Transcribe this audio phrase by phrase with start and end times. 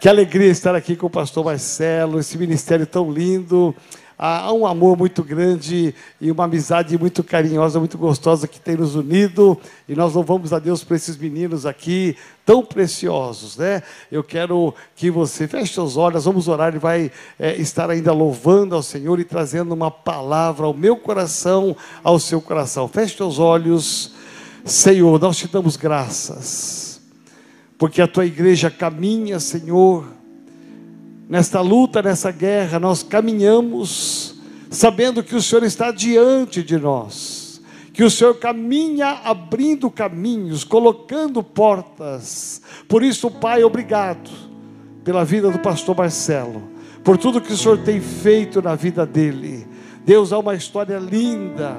[0.00, 3.76] Que alegria estar aqui com o pastor Marcelo, esse ministério tão lindo.
[4.18, 8.94] Há um amor muito grande e uma amizade muito carinhosa, muito gostosa que tem nos
[8.94, 9.60] unido.
[9.86, 12.16] E nós louvamos a Deus por esses meninos aqui,
[12.46, 13.82] tão preciosos, né?
[14.10, 16.68] Eu quero que você feche seus olhos, vamos orar.
[16.68, 21.76] Ele vai é, estar ainda louvando ao Senhor e trazendo uma palavra ao meu coração,
[22.02, 22.88] ao seu coração.
[22.88, 24.14] Feche seus olhos,
[24.64, 26.89] Senhor, nós te damos graças,
[27.80, 30.04] porque a tua igreja caminha, Senhor
[31.30, 34.34] nesta luta, nessa guerra, nós caminhamos
[34.68, 37.62] sabendo que o Senhor está diante de nós,
[37.94, 42.60] que o Senhor caminha abrindo caminhos, colocando portas.
[42.86, 44.28] Por isso, Pai, obrigado
[45.02, 46.62] pela vida do pastor Marcelo,
[47.02, 49.66] por tudo que o Senhor tem feito na vida dele.
[50.04, 51.78] Deus, há uma história linda,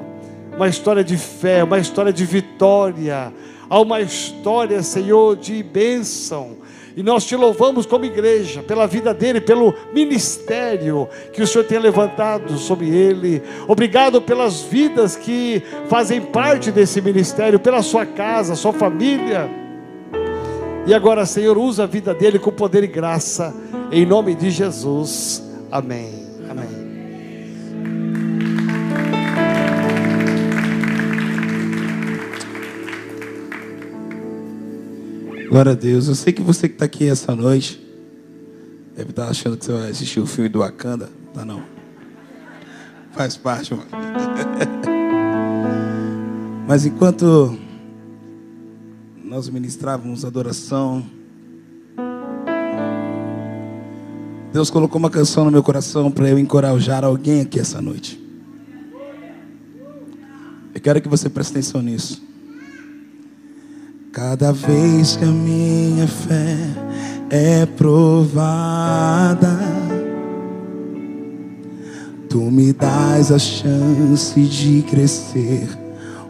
[0.56, 3.32] uma história de fé, uma história de vitória,
[3.72, 6.58] há uma história, Senhor, de bênção
[6.96, 11.80] e nós te louvamos como igreja, pela vida dele, pelo ministério que o Senhor tem
[11.80, 13.42] levantado sobre ele.
[13.66, 19.50] Obrigado pelas vidas que fazem parte desse ministério, pela sua casa, sua família.
[20.86, 23.56] E agora, Senhor, usa a vida dele com poder e graça,
[23.90, 25.42] em nome de Jesus.
[25.72, 26.21] Amém.
[35.52, 36.08] Glória a Deus.
[36.08, 37.86] Eu sei que você que está aqui essa noite
[38.96, 41.10] deve estar tá achando que você vai assistir o filme do Wakanda.
[41.34, 41.62] Tá não.
[43.12, 43.90] Faz parte, mano.
[46.66, 47.60] Mas enquanto
[49.22, 51.06] nós ministrávamos adoração,
[54.54, 58.18] Deus colocou uma canção no meu coração para eu encorajar alguém aqui essa noite.
[60.74, 62.31] Eu quero que você preste atenção nisso.
[64.14, 66.58] Cada vez que a minha fé
[67.30, 69.58] é provada,
[72.30, 75.66] tu me dás a chance de crescer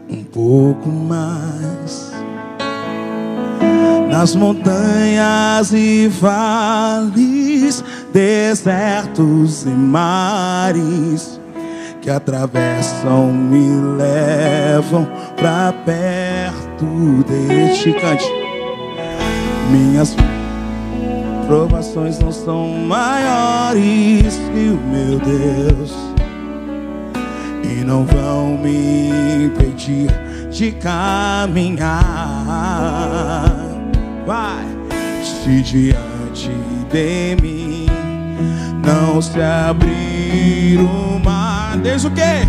[0.08, 2.12] um pouco mais.
[4.08, 7.82] Nas montanhas e vales,
[8.12, 11.40] desertos e mares
[12.00, 15.04] que atravessam me levam
[15.36, 18.26] para perto perto deste cante.
[19.70, 20.16] Minhas
[21.46, 25.94] provações não são maiores que o meu Deus
[27.62, 29.10] e não vão me
[29.44, 30.10] impedir
[30.50, 32.02] de caminhar.
[34.26, 34.66] Vai,
[35.22, 36.50] se diante
[36.90, 37.86] de mim
[38.84, 42.48] não se abrir o mar, Deus o que?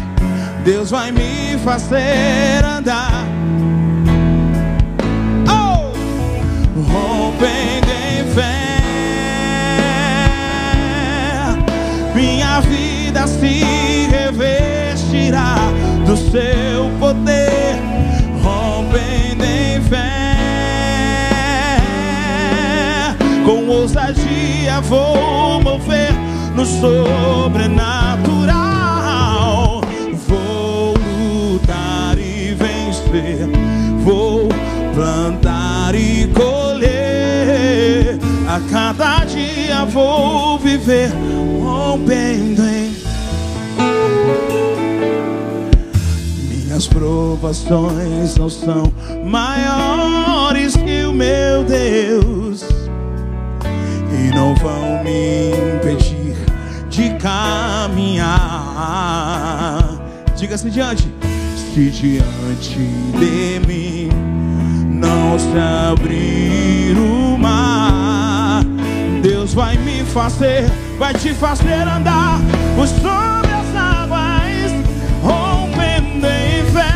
[0.63, 3.42] Deus vai me fazer andar
[7.43, 8.79] rompendo em fé.
[12.15, 15.55] Minha vida se revestirá
[16.05, 17.75] do seu poder,
[18.41, 20.37] rompendo em fé.
[23.45, 26.13] Com ousadia vou mover
[26.55, 28.32] no sobrenatural.
[38.53, 41.09] A cada dia vou viver
[41.59, 42.93] rompendo em
[46.49, 48.93] minhas provações não são
[49.25, 52.63] maiores que o meu Deus
[54.11, 56.35] e não vão me impedir
[56.91, 58.29] de caminhar.
[60.37, 61.11] Diga-se diante,
[61.73, 62.77] se diante
[63.17, 64.09] de mim
[64.91, 65.57] não se
[65.89, 67.92] abrir o mar,
[69.53, 70.65] Vai me fazer,
[70.97, 72.39] vai te fazer andar
[72.75, 74.71] por sobre as águas,
[75.21, 76.91] rompendo em fé.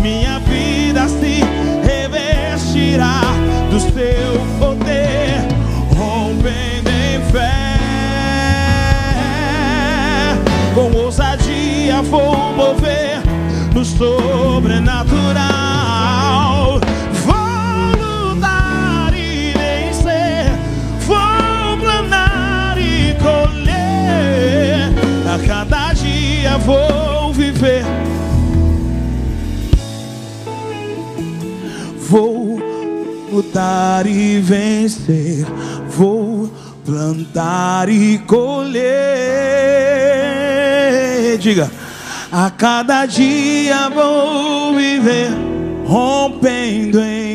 [0.00, 1.42] Minha vida se
[1.86, 3.20] revestirá
[3.70, 5.46] do seu poder,
[5.94, 7.76] rompendo em fé.
[10.74, 13.20] Com ousadia vou mover
[13.74, 15.71] no sobrenatural.
[26.58, 27.84] vou viver.
[31.98, 32.60] Vou
[33.32, 35.46] lutar e vencer,
[35.88, 36.50] vou
[36.84, 38.82] plantar e colher.
[41.38, 41.70] Diga,
[42.30, 45.30] a cada dia vou viver,
[45.86, 47.32] rompendo em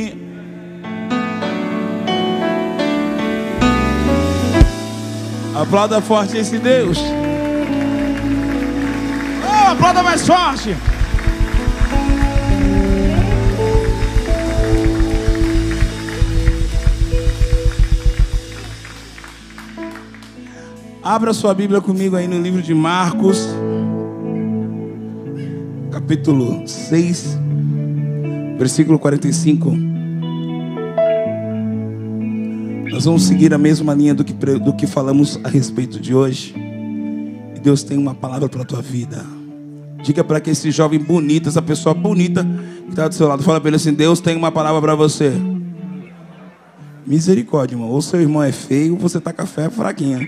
[5.60, 7.00] Aplauda forte esse Deus.
[9.68, 10.74] Oh, aplauda mais forte.
[21.04, 23.46] Abra sua Bíblia comigo aí no livro de Marcos,
[25.92, 27.38] capítulo 6,
[28.58, 29.69] versículo 45.
[32.90, 36.56] Nós vamos seguir a mesma linha do que, do que falamos a respeito de hoje.
[37.54, 39.37] E Deus tem uma palavra para a tua vida.
[40.01, 42.45] Diga para que esse jovem bonito, essa pessoa bonita
[42.85, 45.33] que está do seu lado, fala para ele assim: Deus tem uma palavra para você.
[47.05, 47.89] Misericórdia, irmão.
[47.89, 50.27] Ou seu irmão é feio, ou você está com a fé fraquinha.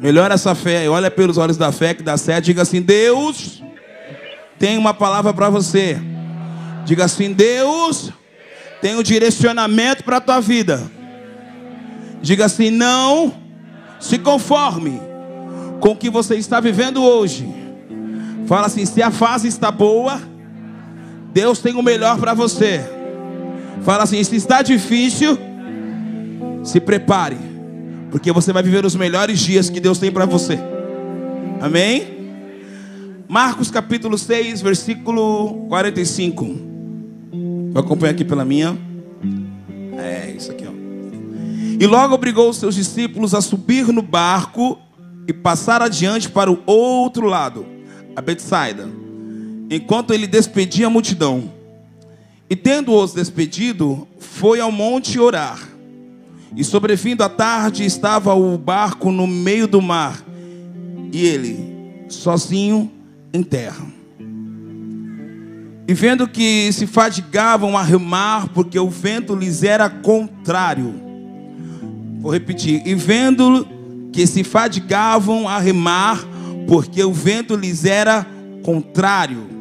[0.00, 2.44] Melhora essa fé, olha pelos olhos da fé que dá certo.
[2.46, 3.62] Diga assim: Deus
[4.58, 5.98] tem uma palavra para você.
[6.84, 8.12] Diga assim: Deus
[8.80, 10.90] tem um direcionamento para a tua vida.
[12.20, 13.34] Diga assim: não
[14.00, 15.00] se conforme
[15.80, 17.63] com o que você está vivendo hoje.
[18.46, 20.20] Fala assim: se a fase está boa,
[21.32, 22.80] Deus tem o melhor para você.
[23.82, 25.38] Fala assim: se está difícil,
[26.62, 27.54] se prepare
[28.14, 30.56] porque você vai viver os melhores dias que Deus tem para você.
[31.60, 32.06] Amém?
[33.26, 36.44] Marcos capítulo 6, versículo 45.
[37.72, 38.78] Vou acompanhar aqui pela minha.
[39.98, 40.70] É isso aqui, ó.
[41.80, 44.78] E logo obrigou os seus discípulos a subir no barco
[45.26, 47.66] e passar adiante para o outro lado,
[48.16, 48.88] a Betsaida,
[49.70, 51.50] enquanto ele despedia a multidão.
[52.48, 55.68] E tendo-os despedido, foi ao monte orar.
[56.56, 60.22] E sobrevindo a tarde, estava o barco no meio do mar,
[61.12, 62.90] e ele, sozinho
[63.32, 63.84] em terra.
[65.86, 70.94] E vendo que se fadigavam a remar, porque o vento lhes era contrário.
[72.20, 72.82] Vou repetir.
[72.86, 73.68] E vendo
[74.10, 76.24] que se fadigavam a remar,
[76.66, 78.26] porque o vento lhes era
[78.62, 79.54] contrário.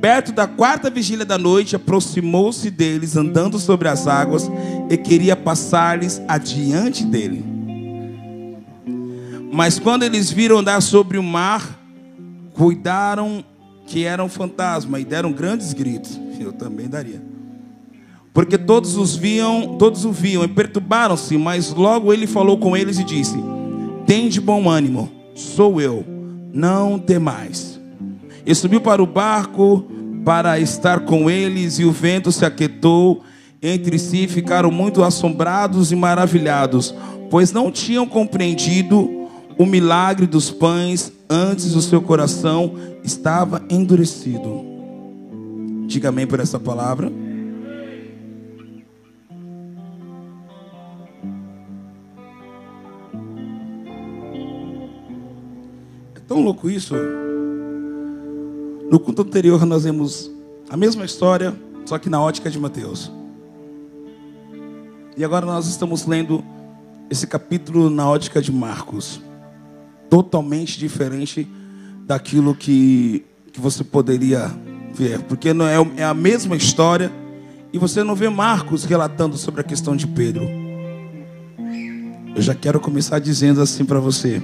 [0.00, 4.48] Perto da quarta vigília da noite, aproximou-se deles, andando sobre as águas,
[4.88, 7.44] e queria passar-lhes adiante dele.
[9.52, 11.78] Mas quando eles viram andar sobre o mar,
[12.54, 13.44] cuidaram
[13.86, 16.20] que era um fantasma e deram grandes gritos.
[16.38, 17.20] Eu também daria.
[18.32, 23.00] Porque todos os viam, todos o viam e perturbaram-se, mas logo ele falou com eles
[23.00, 23.36] e disse:
[24.06, 26.04] Tem de bom ânimo, sou eu,
[26.52, 27.80] não temais.
[28.44, 29.84] E subiu para o barco
[30.24, 33.22] para estar com eles, e o vento se aquietou
[33.62, 36.94] entre si, ficaram muito assombrados e maravilhados,
[37.30, 39.28] pois não tinham compreendido
[39.58, 44.64] o milagre dos pães, antes o seu coração estava endurecido.
[45.86, 47.10] Diga amém por essa palavra.
[56.28, 56.94] Tão louco isso.
[58.90, 60.30] No culto anterior nós vemos
[60.68, 63.10] a mesma história, só que na ótica de Mateus.
[65.16, 66.44] E agora nós estamos lendo
[67.10, 69.20] esse capítulo na ótica de Marcos.
[70.10, 71.48] Totalmente diferente
[72.06, 74.50] daquilo que, que você poderia
[74.92, 75.22] ver.
[75.22, 77.10] Porque não é, é a mesma história
[77.72, 80.48] e você não vê Marcos relatando sobre a questão de Pedro.
[82.34, 84.42] Eu já quero começar dizendo assim para você: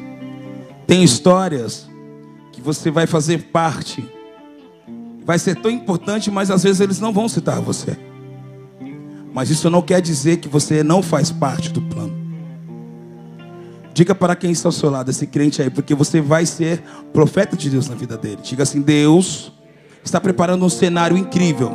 [0.86, 1.88] tem histórias
[2.52, 4.08] que você vai fazer parte
[5.24, 7.96] vai ser tão importante, mas às vezes eles não vão citar você.
[9.32, 12.22] Mas isso não quer dizer que você não faz parte do plano.
[13.92, 17.56] Diga para quem está ao seu lado, esse crente aí, porque você vai ser profeta
[17.56, 18.40] de Deus na vida dele.
[18.42, 19.52] Diga assim: Deus
[20.04, 21.74] está preparando um cenário incrível.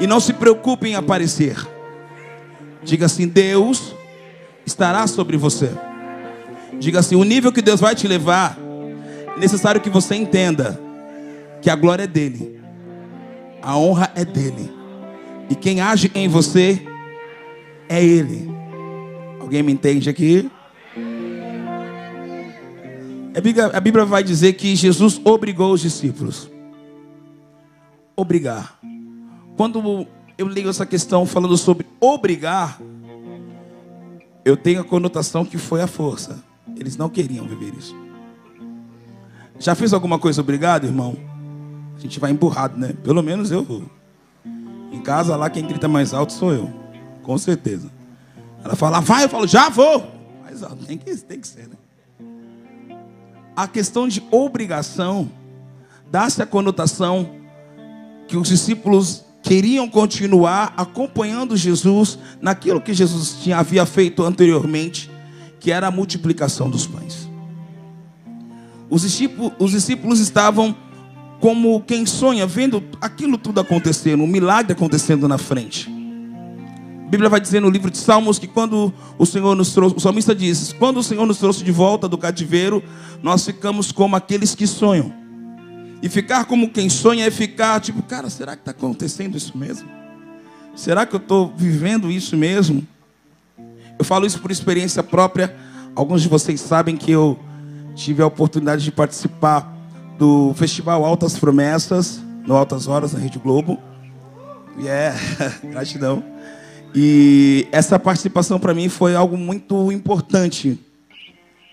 [0.00, 1.56] E não se preocupe em aparecer.
[2.82, 3.94] Diga assim: Deus
[4.66, 5.70] estará sobre você.
[6.78, 8.58] Diga assim: o nível que Deus vai te levar,
[9.36, 10.80] é necessário que você entenda
[11.60, 12.60] que a glória é dele,
[13.62, 14.70] a honra é dele,
[15.50, 16.82] e quem age em você
[17.88, 18.48] é ele.
[19.40, 20.50] Alguém me entende aqui?
[23.72, 26.50] A Bíblia, vai dizer que Jesus obrigou os discípulos.
[28.16, 28.78] Obrigar.
[29.56, 30.06] Quando
[30.36, 32.80] eu leio essa questão falando sobre obrigar,
[34.44, 36.42] eu tenho a conotação que foi a força.
[36.76, 37.96] Eles não queriam viver isso.
[39.58, 41.16] Já fez alguma coisa obrigado, irmão?
[41.98, 42.94] a gente vai emburrado, né?
[43.02, 43.82] Pelo menos eu vou.
[44.92, 46.72] Em casa lá quem grita mais alto sou eu,
[47.24, 47.90] com certeza.
[48.64, 50.06] Ela fala, vai, eu falo, já vou.
[50.44, 51.76] Mais alto, tem que, tem que ser, né?
[53.56, 55.28] A questão de obrigação
[56.08, 57.28] dá-se a conotação
[58.28, 65.07] que os discípulos queriam continuar acompanhando Jesus naquilo que Jesus tinha, havia feito anteriormente,
[65.68, 67.28] que era a multiplicação dos pães.
[68.88, 70.74] Os discípulos, os discípulos estavam
[71.40, 75.90] como quem sonha, vendo aquilo tudo acontecendo, um milagre acontecendo na frente.
[77.04, 80.00] A Bíblia vai dizer no livro de Salmos que quando o Senhor nos trouxe, o
[80.00, 82.82] salmista diz: quando o Senhor nos trouxe de volta do cativeiro,
[83.22, 85.12] nós ficamos como aqueles que sonham.
[86.00, 89.86] E ficar como quem sonha é ficar tipo, cara, será que está acontecendo isso mesmo?
[90.74, 92.86] Será que eu estou vivendo isso mesmo?
[93.98, 95.54] Eu falo isso por experiência própria.
[95.94, 97.38] Alguns de vocês sabem que eu
[97.96, 99.76] tive a oportunidade de participar
[100.16, 103.78] do festival Altas Promessas, no Altas Horas, na Rede Globo.
[104.78, 106.22] Yeah, é, gratidão.
[106.94, 110.78] E essa participação para mim foi algo muito importante.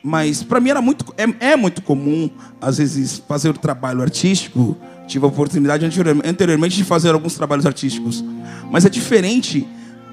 [0.03, 2.29] Mas para mim era muito, é, é, muito comum,
[2.59, 4.75] às vezes, fazer o trabalho artístico.
[5.07, 8.23] Tive a oportunidade anteriormente de fazer alguns trabalhos artísticos.
[8.71, 9.67] Mas é diferente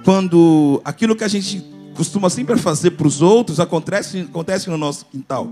[0.04, 5.06] quando aquilo que a gente costuma sempre fazer para os outros acontece, acontece no nosso
[5.06, 5.49] quintal.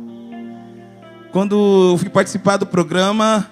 [1.32, 3.50] Quando eu fui participar do programa,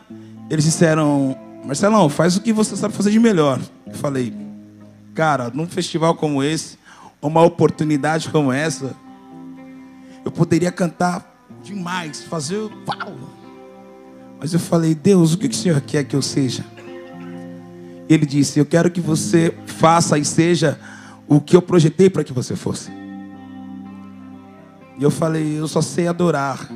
[0.51, 3.61] eles disseram: Marcelão, faz o que você sabe fazer de melhor.
[3.87, 4.35] Eu falei:
[5.15, 6.79] Cara, num festival como esse,
[7.23, 8.97] uma oportunidade como essa,
[10.25, 11.25] eu poderia cantar
[11.63, 12.57] demais, fazer.
[12.57, 13.15] Uau!
[14.41, 16.65] Mas eu falei: Deus, o que o Senhor quer que eu seja?
[18.09, 20.79] Ele disse: Eu quero que você faça e seja
[21.29, 22.91] o que eu projetei para que você fosse.
[24.99, 26.69] E eu falei: Eu só sei adorar.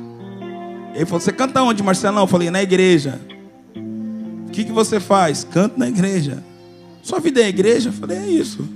[0.93, 2.23] Ele falou: Você canta onde, Marcelão?
[2.23, 3.19] Eu falei: Na igreja.
[4.47, 5.43] O que, que você faz?
[5.43, 6.43] Canto na igreja.
[7.01, 7.89] Sua vida é igreja?
[7.89, 8.67] Eu falei: É isso.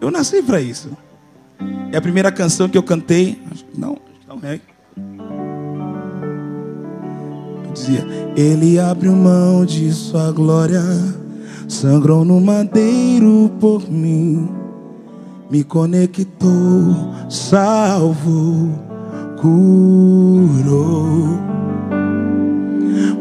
[0.00, 0.96] Eu nasci para isso.
[1.92, 3.42] É a primeira canção que eu cantei.
[3.76, 4.60] Não, não é.
[7.64, 8.06] Eu dizia:
[8.36, 10.82] Ele abriu mão de sua glória,
[11.68, 14.48] sangrou no madeiro por mim,
[15.50, 18.88] me conectou, salvou
[19.40, 21.38] curou.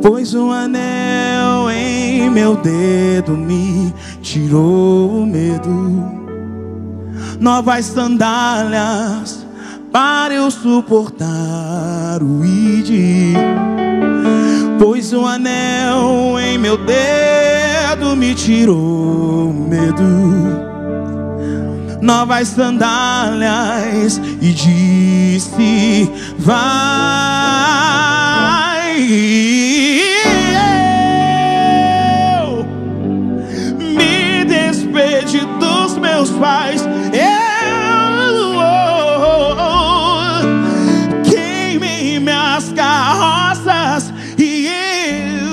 [0.01, 6.17] Pois um anel em meu dedo me tirou o medo.
[7.39, 9.45] Novas sandálias
[9.91, 13.35] para eu suportar o id.
[14.79, 20.76] Pois um anel em meu dedo me tirou o medo
[22.01, 26.57] novas sandálias e disse: Vai.
[32.45, 32.65] Eu
[33.77, 36.81] me despedi dos meus pais.
[36.81, 37.27] Eu
[41.23, 45.47] queimei minhas carroças e eu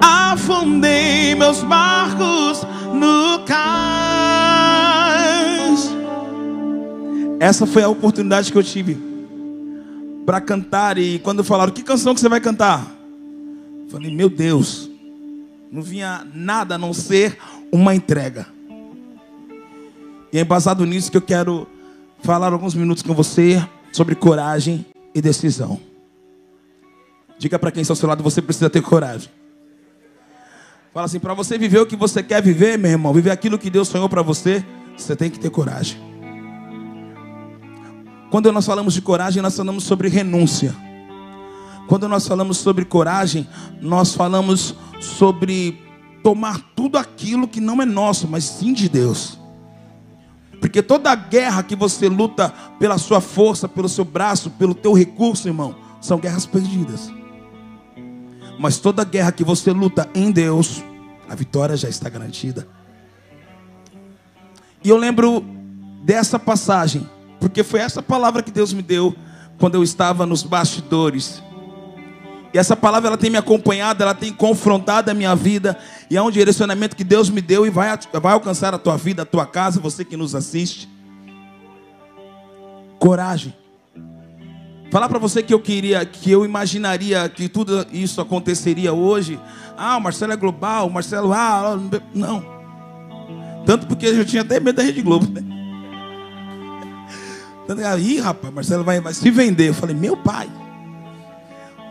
[0.00, 3.64] afundei meus barcos no cais.
[7.40, 8.96] Essa foi a oportunidade que eu tive
[10.24, 10.96] para cantar.
[10.98, 12.86] E quando falaram, que canção que você vai cantar?
[13.84, 14.90] Eu falei, meu Deus,
[15.70, 17.36] não vinha nada a não ser
[17.72, 18.46] uma entrega.
[20.32, 21.66] E é baseado nisso que eu quero
[22.22, 24.84] falar alguns minutos com você sobre coragem
[25.14, 25.78] e decisão.
[27.38, 29.28] Diga para quem está ao seu lado, você precisa ter coragem.
[30.94, 33.68] Fala assim, para você viver o que você quer viver, meu irmão, viver aquilo que
[33.68, 34.64] Deus sonhou para você,
[34.96, 36.00] você tem que ter coragem.
[38.30, 40.72] Quando nós falamos de coragem, nós falamos sobre renúncia.
[41.88, 43.44] Quando nós falamos sobre coragem,
[43.80, 45.82] nós falamos sobre
[46.22, 49.36] tomar tudo aquilo que não é nosso, mas sim de Deus.
[50.60, 55.48] Porque toda guerra que você luta pela sua força, pelo seu braço, pelo teu recurso,
[55.48, 57.12] irmão, são guerras perdidas.
[58.58, 60.82] Mas toda guerra que você luta em Deus,
[61.28, 62.66] a vitória já está garantida.
[64.82, 65.44] E eu lembro
[66.02, 67.08] dessa passagem,
[67.40, 69.14] porque foi essa palavra que Deus me deu
[69.58, 71.42] quando eu estava nos bastidores.
[72.52, 75.76] E essa palavra ela tem me acompanhado, ela tem confrontado a minha vida,
[76.08, 79.22] e é um direcionamento que Deus me deu e vai, vai alcançar a tua vida,
[79.22, 80.88] a tua casa, você que nos assiste.
[82.98, 83.54] Coragem.
[84.94, 89.40] Falar para você que eu queria, que eu imaginaria que tudo isso aconteceria hoje.
[89.76, 91.76] Ah, o Marcelo é global, o Marcelo, ah,
[92.14, 92.44] não.
[93.66, 95.42] Tanto porque eu tinha até medo da Rede Globo, né?
[97.92, 99.70] Aí, rapaz, Marcelo vai, vai se vender.
[99.70, 100.48] Eu falei, meu pai.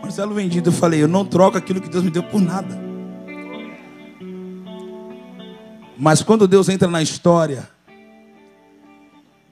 [0.00, 2.82] Marcelo vendido, eu falei, eu não troco aquilo que Deus me deu por nada.
[5.98, 7.68] Mas quando Deus entra na história,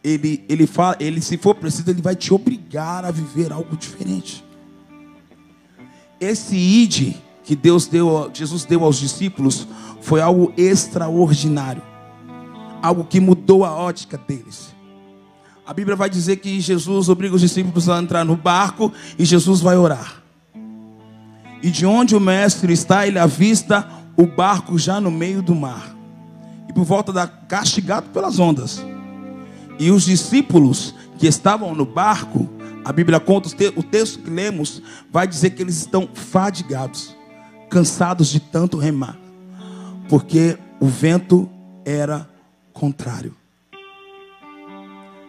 [0.02, 4.44] ele, ele fala, ele se for preciso, ele vai te obrigar a viver algo diferente.
[6.20, 9.66] Esse id que Deus deu, Jesus deu aos discípulos,
[10.00, 11.82] foi algo extraordinário,
[12.80, 14.72] algo que mudou a ótica deles.
[15.64, 19.60] a Bíblia vai dizer que Jesus obriga os discípulos a entrar no barco e Jesus
[19.60, 20.22] vai orar.
[21.62, 25.96] E de onde o mestre está, ele avista o barco já no meio do mar.
[26.68, 28.84] E por volta da castigado pelas ondas.
[29.78, 32.48] E os discípulos que estavam no barco,
[32.84, 37.16] a Bíblia conta, o texto que lemos vai dizer que eles estão fadigados,
[37.70, 39.16] cansados de tanto remar,
[40.08, 41.48] porque o vento
[41.84, 42.28] era
[42.72, 43.34] contrário.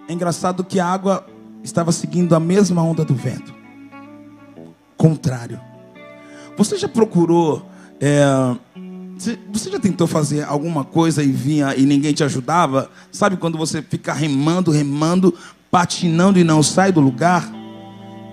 [0.07, 1.25] É engraçado que a água
[1.63, 3.53] estava seguindo a mesma onda do vento,
[4.97, 5.59] contrário.
[6.57, 7.69] Você já procurou?
[7.99, 8.23] É,
[9.17, 12.89] você já tentou fazer alguma coisa e vinha e ninguém te ajudava?
[13.11, 15.33] Sabe quando você fica remando, remando,
[15.69, 17.49] patinando e não sai do lugar?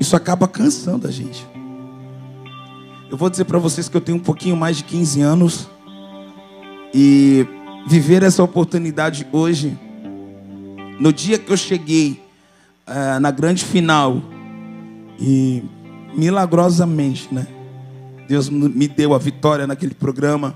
[0.01, 1.47] Isso acaba cansando a gente.
[3.11, 5.69] Eu vou dizer para vocês que eu tenho um pouquinho mais de 15 anos
[6.95, 7.47] e
[7.87, 9.77] viver essa oportunidade hoje,
[10.99, 12.23] no dia que eu cheguei
[12.87, 14.23] uh, na grande final
[15.19, 15.63] e
[16.15, 17.47] milagrosamente, né?
[18.29, 20.55] Deus me deu a vitória naquele programa.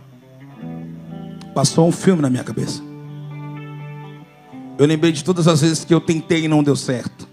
[1.55, 2.83] Passou um filme na minha cabeça.
[4.77, 7.29] Eu lembrei de todas as vezes que eu tentei e não deu certo.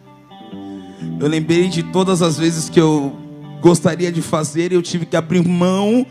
[1.20, 3.16] Eu lembrei de todas as vezes que eu
[3.62, 6.06] gostaria de fazer e eu tive que abrir mão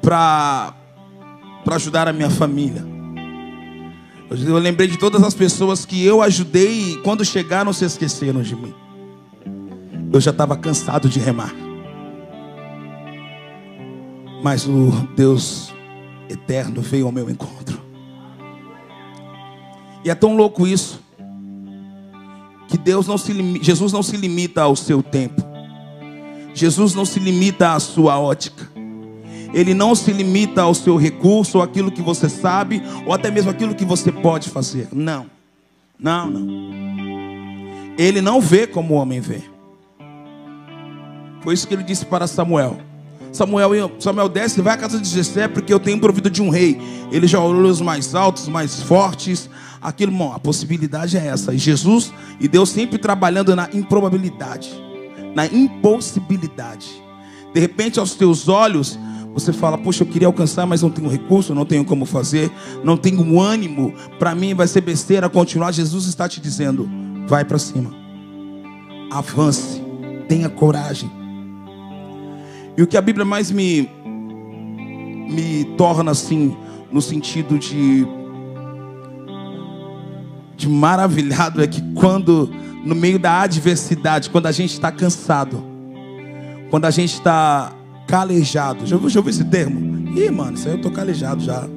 [0.00, 0.74] para
[1.64, 2.84] para ajudar a minha família.
[4.30, 8.56] Eu lembrei de todas as pessoas que eu ajudei e quando chegaram se esqueceram de
[8.56, 8.72] mim.
[10.12, 11.54] Eu já estava cansado de remar.
[14.42, 15.72] Mas o Deus
[16.30, 17.80] eterno veio ao meu encontro.
[20.04, 21.00] E é tão louco isso
[22.68, 25.42] que Deus não se Jesus não se limita ao seu tempo.
[26.54, 28.70] Jesus não se limita à sua ótica.
[29.52, 33.50] Ele não se limita ao seu recurso, ou aquilo que você sabe, ou até mesmo
[33.50, 34.88] aquilo que você pode fazer.
[34.92, 35.26] Não.
[35.98, 36.70] Não, não.
[37.98, 39.42] Ele não vê como o homem vê.
[41.42, 42.89] Foi isso que ele disse para Samuel.
[43.32, 46.80] Samuel, Samuel desce, vai à casa de Jessé, porque eu tenho provido de um rei.
[47.12, 49.48] Ele já olhou os mais altos, mais fortes.
[49.80, 51.54] Aquilo, bom, a possibilidade é essa.
[51.54, 54.70] E Jesus e Deus sempre trabalhando na improbabilidade,
[55.34, 57.02] na impossibilidade.
[57.54, 58.98] De repente, aos teus olhos,
[59.32, 62.50] você fala: Poxa, eu queria alcançar, mas não tenho recurso, não tenho como fazer,
[62.82, 63.94] não tenho ânimo.
[64.18, 65.72] Para mim vai ser besteira continuar.
[65.72, 66.88] Jesus está te dizendo:
[67.26, 67.90] Vai para cima,
[69.10, 69.80] avance,
[70.28, 71.19] tenha coragem.
[72.80, 73.90] E o que a Bíblia mais me,
[75.28, 76.56] me torna assim,
[76.90, 78.06] no sentido de,
[80.56, 82.50] de maravilhado, é que quando,
[82.82, 85.62] no meio da adversidade, quando a gente está cansado,
[86.70, 87.70] quando a gente está
[88.08, 90.08] calejado, já, já ouviu esse termo?
[90.18, 91.68] Ih, mano, isso aí eu tô calejado já.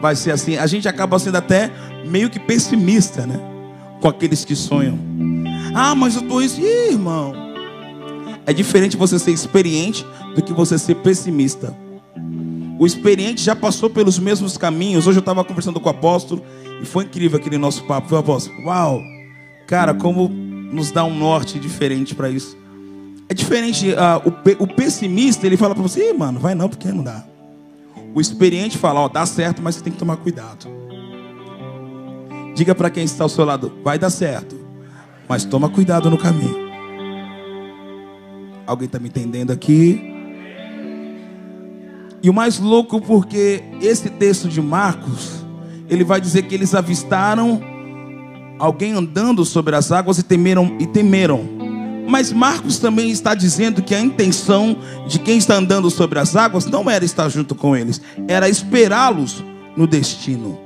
[0.00, 1.72] Vai ser assim, a gente acaba sendo até
[2.08, 3.40] meio que pessimista, né?
[4.00, 4.96] Com aqueles que sonham.
[5.74, 6.60] Ah, mas eu tô isso.
[6.60, 7.34] Ih, irmão.
[8.46, 11.74] É diferente você ser experiente do que você ser pessimista.
[12.78, 15.06] O experiente já passou pelos mesmos caminhos.
[15.06, 16.42] Hoje eu estava conversando com o apóstolo
[16.80, 18.08] e foi incrível aquele nosso papo.
[18.08, 19.02] Foi apóstolo, uau,
[19.66, 22.56] cara, como nos dá um norte diferente para isso.
[23.28, 27.02] É diferente, uh, o, o, pessimista ele fala para você, mano, vai não, porque não
[27.02, 27.24] dá.
[28.14, 30.68] O experiente fala, ó, dá certo, mas você tem que tomar cuidado.
[32.54, 34.56] Diga para quem está ao seu lado, vai dar certo,
[35.28, 36.66] mas toma cuidado no caminho.
[38.64, 40.15] Alguém está me entendendo aqui?
[42.26, 45.44] E o mais louco porque esse texto de Marcos,
[45.88, 47.62] ele vai dizer que eles avistaram
[48.58, 51.48] alguém andando sobre as águas e temeram e temeram.
[52.08, 56.66] Mas Marcos também está dizendo que a intenção de quem está andando sobre as águas
[56.66, 59.44] não era estar junto com eles, era esperá-los
[59.76, 60.58] no destino.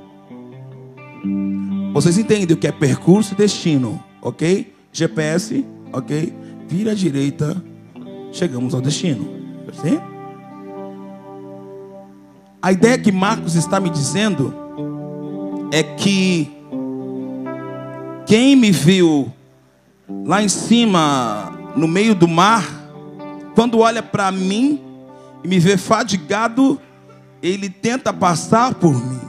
[1.93, 4.73] Vocês entendem o que é percurso e destino, ok?
[4.91, 6.33] GPS, ok?
[6.67, 7.63] Vira à direita,
[8.31, 9.29] chegamos ao destino.
[9.79, 9.99] Sim?
[12.61, 14.53] A ideia que Marcos está me dizendo
[15.71, 16.51] é que
[18.27, 19.33] quem me viu
[20.25, 22.63] lá em cima, no meio do mar,
[23.55, 24.79] quando olha para mim
[25.43, 26.79] e me vê fadigado,
[27.41, 29.19] ele tenta passar por mim.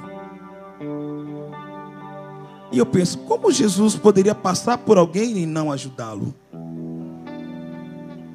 [2.70, 6.34] E eu penso, como Jesus poderia passar por alguém e não ajudá-lo?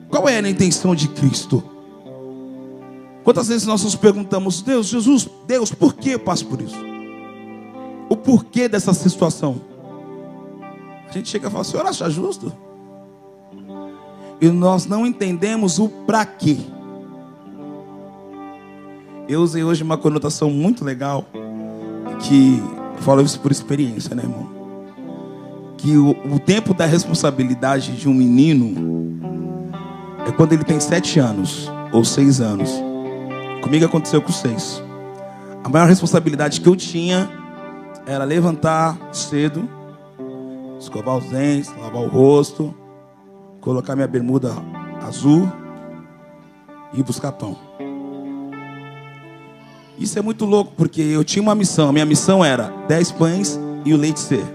[0.10, 1.77] Qual era a intenção de Cristo?
[3.28, 6.78] Quantas vezes nós nos perguntamos, Deus, Jesus, Deus, por que eu passo por isso?
[8.08, 9.60] O porquê dessa situação?
[11.10, 12.54] A gente chega e fala, Senhor, acha justo?
[14.40, 16.56] E nós não entendemos o para quê.
[19.28, 21.26] Eu usei hoje uma conotação muito legal,
[22.22, 22.64] que
[23.02, 24.56] falo isso por experiência, né, irmão?
[25.76, 29.20] que o, o tempo da responsabilidade de um menino
[30.26, 32.87] é quando ele tem sete anos ou seis anos.
[33.62, 34.82] Comigo aconteceu com seis.
[35.64, 37.30] A maior responsabilidade que eu tinha
[38.06, 39.68] era levantar cedo,
[40.80, 42.74] escovar os dentes, lavar o rosto,
[43.60, 44.54] colocar minha bermuda
[45.06, 45.52] azul
[46.94, 47.58] e buscar pão.
[50.00, 51.90] Isso é muito louco, porque eu tinha uma missão.
[51.90, 54.46] A minha missão era dez pães e o leite ser.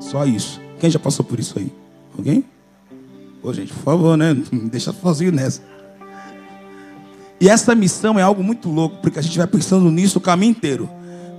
[0.00, 0.60] Só isso.
[0.80, 1.70] Quem já passou por isso aí?
[2.16, 2.44] Alguém?
[3.42, 4.34] Ô, gente, por favor, né?
[4.50, 5.62] Me deixa sozinho nessa.
[7.40, 10.50] E essa missão é algo muito louco, porque a gente vai pensando nisso o caminho
[10.50, 10.90] inteiro.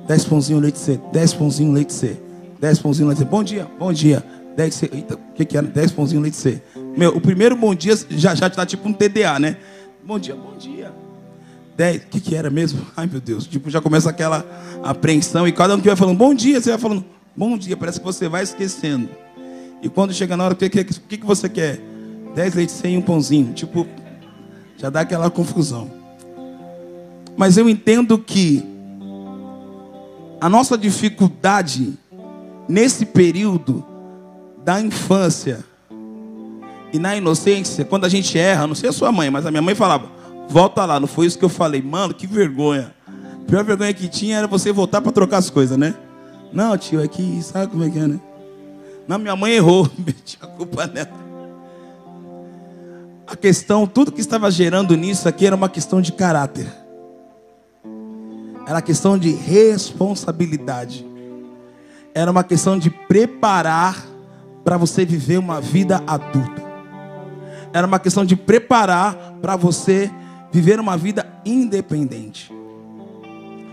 [0.08, 1.00] Dez pãozinhos, leite C.
[1.14, 2.18] Dez pãozinhos, leite C.
[2.60, 3.26] Dez pãozinhos, leite C.
[3.26, 4.26] Bom dia, bom dia.
[4.58, 4.90] Dez C.
[4.92, 5.68] Eita, o que, que era?
[5.68, 6.60] Dez pãozinhos, leite C.
[6.98, 9.58] Meu, o primeiro bom dia já, já tá tipo um TDA, né?
[10.04, 10.92] Bom dia, bom dia.
[11.78, 12.02] Dez.
[12.02, 12.82] O que, que era mesmo?
[12.98, 13.46] Ai, meu Deus.
[13.46, 14.44] Tipo, já começa aquela
[14.84, 15.48] apreensão.
[15.48, 17.06] E cada um que vai falando bom dia, você vai falando
[17.38, 17.78] bom dia.
[17.78, 19.08] Parece que você vai esquecendo.
[19.84, 21.80] E quando chega na hora, o que, que, que, que você quer?
[22.34, 23.54] Dez leites sem um pãozinho.
[23.54, 23.88] Tipo,
[24.82, 25.92] já dá aquela confusão.
[27.38, 28.66] Mas eu entendo que
[30.40, 31.94] a nossa dificuldade
[32.68, 33.86] nesse período
[34.66, 35.64] da infância
[36.92, 39.62] e na inocência, quando a gente erra, não sei a sua mãe, mas a minha
[39.62, 40.10] mãe falava:
[40.50, 42.92] volta lá, não foi isso que eu falei, mano, que vergonha.
[43.08, 45.94] A pior vergonha que tinha era você voltar para trocar as coisas, né?
[46.52, 48.20] Não, tio, é que sabe como é que é, né?
[49.08, 51.21] Não, minha mãe errou, meti a culpa nela.
[53.32, 56.68] A questão, tudo que estava gerando nisso aqui era uma questão de caráter.
[58.68, 61.08] Era questão de responsabilidade.
[62.14, 64.06] Era uma questão de preparar
[64.66, 66.62] para você viver uma vida adulta.
[67.72, 70.12] Era uma questão de preparar para você
[70.52, 72.52] viver uma vida independente.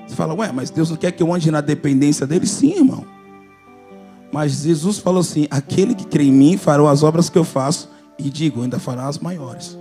[0.06, 2.46] Você fala, ué, mas Deus não quer que eu ande na dependência dele?
[2.46, 3.04] Sim, irmão.
[4.30, 7.97] Mas Jesus falou assim: aquele que crê em mim fará as obras que eu faço
[8.18, 9.78] e digo, ainda fará as maiores.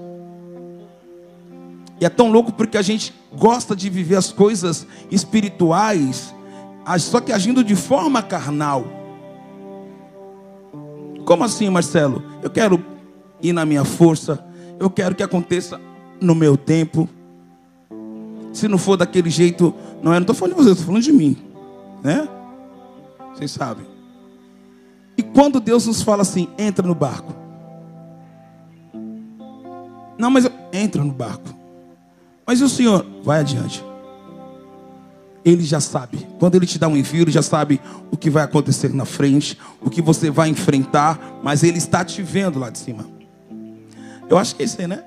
[1.99, 6.33] E é tão louco porque a gente gosta de viver as coisas espirituais,
[6.99, 8.85] só que agindo de forma carnal.
[11.25, 12.23] Como assim, Marcelo?
[12.43, 12.83] Eu quero
[13.41, 14.45] ir na minha força,
[14.79, 15.81] eu quero que aconteça
[16.21, 17.09] no meu tempo.
[18.53, 21.11] Se não for daquele jeito, não é, não estou falando de você, estou falando de
[21.11, 21.37] mim,
[22.03, 22.27] né?
[23.33, 23.85] Vocês sabem.
[25.17, 27.33] E quando Deus nos fala assim, entra no barco.
[30.17, 30.51] Não, mas eu...
[30.73, 31.53] entra no barco.
[32.45, 33.83] Mas o Senhor, vai adiante.
[35.43, 36.27] Ele já sabe.
[36.39, 37.79] Quando ele te dá um envio, ele já sabe
[38.11, 42.21] o que vai acontecer na frente, o que você vai enfrentar, mas ele está te
[42.21, 43.05] vendo lá de cima.
[44.29, 45.03] Eu acho que é isso aí, né?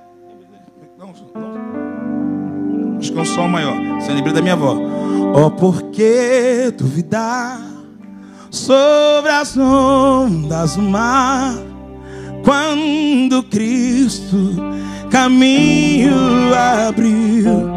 [2.98, 3.74] Acho que é um som maior.
[3.98, 4.76] Você lembra da minha avó.
[5.34, 7.60] Oh, por que duvidar
[8.50, 11.54] sobre as ondas do mar?
[12.44, 14.36] Quando Cristo
[15.10, 16.14] caminho
[16.54, 17.70] abriu.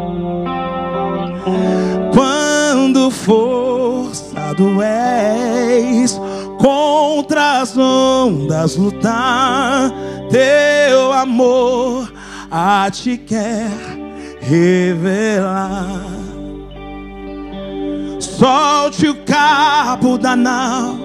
[2.12, 6.18] Quando forçado és
[6.58, 9.90] contra as ondas lutar,
[10.30, 12.12] teu amor
[12.50, 13.68] a te quer
[14.40, 16.00] revelar.
[18.20, 20.96] Solte o cabo da nau,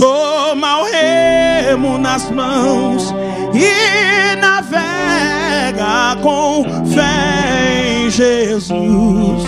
[0.00, 3.14] toma o remo nas mãos
[3.54, 9.44] e navega com fé em Jesus.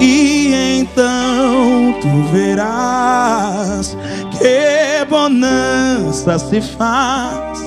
[0.00, 3.96] E então tu verás
[4.32, 7.60] que bonança se faz,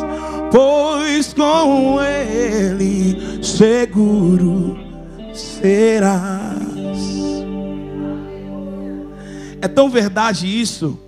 [0.52, 4.78] pois com ele seguro
[5.34, 6.67] serás.
[9.62, 11.00] É tão verdade isso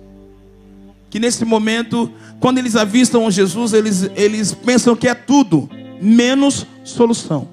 [1.08, 5.68] que nesse momento, quando eles avistam Jesus, eles, eles pensam que é tudo,
[6.00, 7.48] menos solução.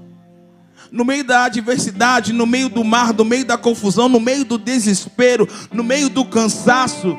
[0.91, 4.57] No meio da adversidade, no meio do mar, no meio da confusão, no meio do
[4.57, 7.17] desespero, no meio do cansaço,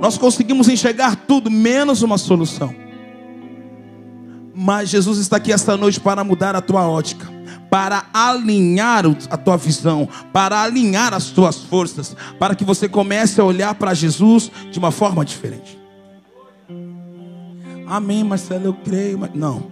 [0.00, 2.74] nós conseguimos enxergar tudo menos uma solução.
[4.54, 7.37] Mas Jesus está aqui esta noite para mudar a tua ótica
[7.70, 13.44] para alinhar a tua visão, para alinhar as tuas forças, para que você comece a
[13.44, 15.78] olhar para Jesus de uma forma diferente.
[17.86, 19.18] Amém, Marcelo, eu creio.
[19.18, 19.34] Mas...
[19.34, 19.70] Não,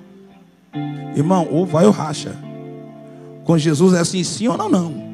[1.15, 2.37] irmão, ou vai ou racha.
[3.45, 5.07] Com Jesus é assim, sim ou não, não.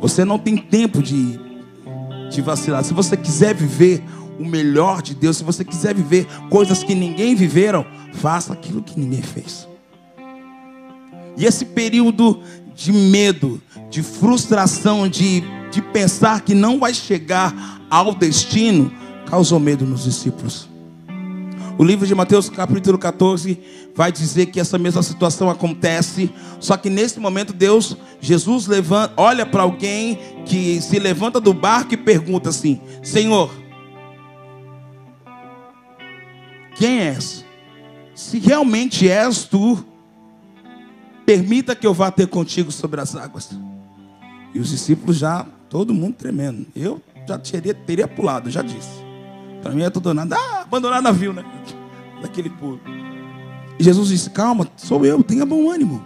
[0.00, 1.38] Você não tem tempo de,
[2.30, 2.84] de vacilar.
[2.84, 4.02] Se você quiser viver
[4.38, 8.98] o melhor de Deus, se você quiser viver coisas que ninguém viveram, faça aquilo que
[8.98, 9.68] ninguém fez.
[11.36, 12.42] E esse período
[12.74, 18.92] de medo, de frustração, de, de pensar que não vai chegar ao destino,
[19.26, 20.68] causou medo nos discípulos.
[21.78, 23.58] O livro de Mateus, capítulo 14,
[23.94, 29.46] vai dizer que essa mesma situação acontece, só que nesse momento Deus, Jesus levanta, olha
[29.46, 33.50] para alguém que se levanta do barco e pergunta assim: Senhor,
[36.76, 37.44] quem és?
[38.14, 39.82] Se realmente és tu,
[41.24, 43.50] permita que eu vá ter contigo sobre as águas.
[44.54, 46.66] E os discípulos já, todo mundo tremendo.
[46.74, 49.02] Eu já teria, teria pulado, já disse.
[49.62, 50.36] Para mim é tudo nada.
[50.36, 51.44] Ah, abandonar navio, né?
[52.20, 52.80] Daquele pulo.
[53.78, 56.04] E Jesus disse: Calma, sou eu, tenha bom ânimo.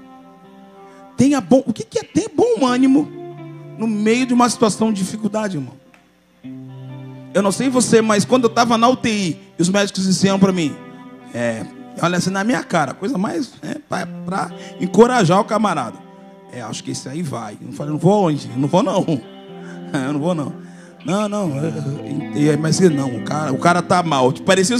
[1.16, 1.62] Tenha bom.
[1.66, 3.11] O que é ter bom ânimo
[3.79, 5.74] no meio de uma situação de dificuldade, irmão?
[7.35, 10.74] Eu não sei você, mas quando eu estava na UTI, os médicos diziam para mim:
[11.35, 11.66] é,
[12.00, 15.98] olha assim na minha cara, coisa mais é, para encorajar o camarada.
[16.52, 17.56] É, acho que esse aí vai.
[17.61, 18.48] Eu falei: Não vou onde?
[18.56, 19.04] Não vou não.
[19.92, 20.52] Eu não vou não.
[21.04, 21.52] Não, não.
[22.61, 24.32] Mas não, o cara, o cara tá mal.
[24.32, 24.76] Tipo, parecia,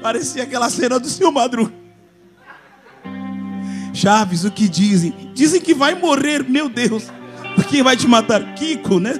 [0.00, 1.72] parecia aquela cena do seu Madruga.
[3.92, 5.32] Chaves, o que dizem?
[5.34, 7.10] Dizem que vai morrer, meu Deus.
[7.68, 8.54] Quem vai te matar?
[8.54, 9.14] Kiko, né?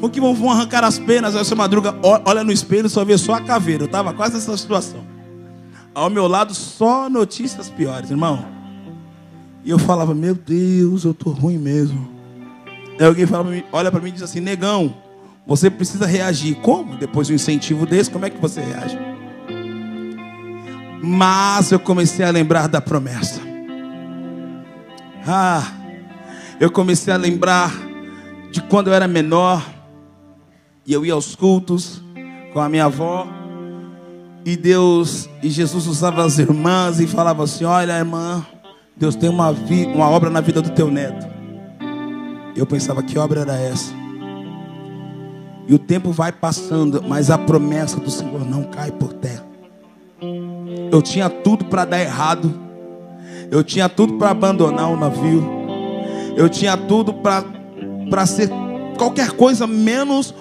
[0.00, 1.34] O que vão arrancar as penas.
[1.34, 3.84] Aí o seu Madruga olha no espelho só vê só a caveira.
[3.84, 5.04] Eu tava quase nessa situação.
[5.94, 8.44] Ao meu lado, só notícias piores, irmão.
[9.64, 12.08] E eu falava, meu Deus, eu tô ruim mesmo.
[12.98, 14.94] Aí alguém fala pra mim, olha para mim e diz assim: negão,
[15.46, 16.56] você precisa reagir.
[16.56, 16.96] Como?
[16.96, 18.98] Depois de um incentivo desse, como é que você reage?
[21.02, 23.40] Mas eu comecei a lembrar da promessa.
[25.26, 25.66] Ah,
[26.58, 27.72] eu comecei a lembrar
[28.50, 29.62] de quando eu era menor
[30.88, 32.02] e eu ia aos cultos
[32.50, 33.28] com a minha avó
[34.42, 38.44] e Deus e Jesus usava as irmãs e falava assim: Olha, irmã,
[38.96, 39.50] Deus tem uma,
[39.94, 41.28] uma obra na vida do teu neto.
[42.56, 43.92] Eu pensava que obra era essa.
[45.68, 49.44] E o tempo vai passando, mas a promessa do Senhor não cai por terra.
[50.90, 52.50] Eu tinha tudo para dar errado.
[53.50, 55.46] Eu tinha tudo para abandonar o navio.
[56.34, 58.48] Eu tinha tudo para ser
[58.96, 60.34] qualquer coisa menos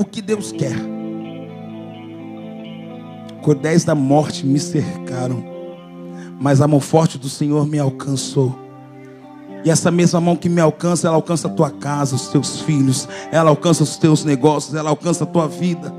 [0.00, 0.76] o que Deus quer.
[3.42, 5.44] Cordéis da morte me cercaram,
[6.40, 8.58] mas a mão forte do Senhor me alcançou.
[9.62, 13.06] E essa mesma mão que me alcança, ela alcança a tua casa, os teus filhos,
[13.30, 15.92] ela alcança os teus negócios, ela alcança a tua vida.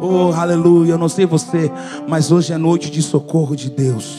[0.00, 0.92] Oh, aleluia.
[0.92, 1.68] Eu não sei você,
[2.06, 4.16] mas hoje é noite de socorro de Deus.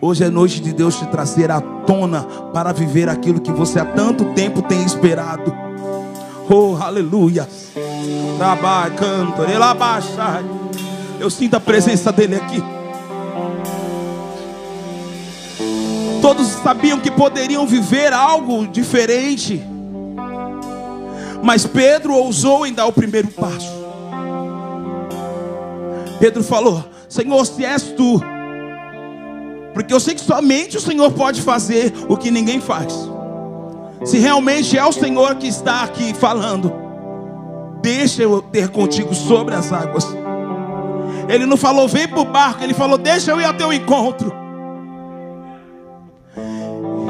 [0.00, 3.84] Hoje é noite de Deus te trazer à tona para viver aquilo que você há
[3.84, 5.67] tanto tempo tem esperado.
[6.50, 7.46] Oh, aleluia.
[11.20, 12.62] Eu sinto a presença dele aqui.
[16.22, 19.62] Todos sabiam que poderiam viver algo diferente.
[21.42, 23.72] Mas Pedro ousou em dar o primeiro passo.
[26.18, 28.20] Pedro falou: Senhor, se és tu,
[29.74, 32.92] porque eu sei que somente o Senhor pode fazer o que ninguém faz.
[34.04, 36.72] Se realmente é o Senhor que está aqui falando,
[37.82, 40.06] deixa eu ter contigo sobre as águas.
[41.28, 44.32] Ele não falou, vem para o barco, ele falou, deixa eu ir ao teu encontro.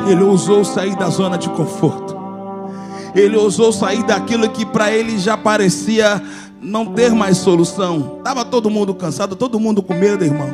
[0.08, 2.16] Ele ousou sair da zona de conforto.
[3.14, 6.22] Ele ousou sair daquilo que para ele já parecia
[6.60, 8.16] não ter mais solução.
[8.18, 10.50] Estava todo mundo cansado, todo mundo com medo, irmão.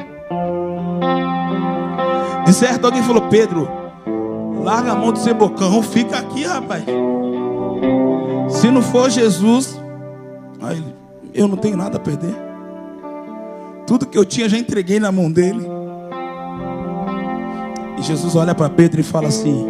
[2.45, 3.69] De certo, alguém falou: Pedro,
[4.65, 6.85] larga a mão do seu bocão, fica aqui, rapaz.
[8.49, 9.79] Se não for Jesus,
[10.63, 10.83] aí,
[11.35, 12.35] eu não tenho nada a perder.
[13.87, 15.67] Tudo que eu tinha já entreguei na mão dele.
[17.99, 19.67] E Jesus olha para Pedro e fala assim: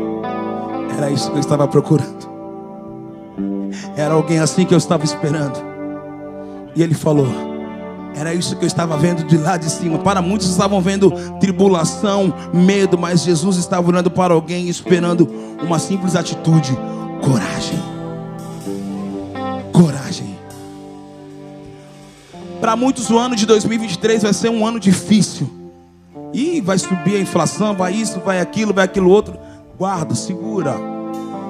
[0.96, 2.32] Era isso que eu estava procurando.
[3.96, 5.58] Era alguém assim que eu estava esperando.
[6.76, 7.26] E ele falou:
[8.16, 9.98] Era isso que eu estava vendo de lá de cima.
[9.98, 15.28] Para muitos estavam vendo tribulação, medo, mas Jesus estava olhando para alguém esperando
[15.62, 16.78] uma simples atitude:
[17.20, 17.82] coragem.
[19.72, 20.38] Coragem.
[22.60, 25.50] Para muitos, o ano de 2023 vai ser um ano difícil.
[26.32, 29.36] E vai subir a inflação, vai isso, vai aquilo, vai aquilo outro.
[29.76, 30.76] Guarda, segura.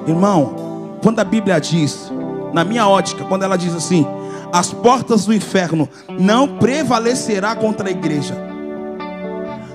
[0.07, 2.11] Irmão, quando a Bíblia diz,
[2.53, 4.05] na minha ótica, quando ela diz assim:
[4.51, 8.35] as portas do inferno não prevalecerá contra a igreja.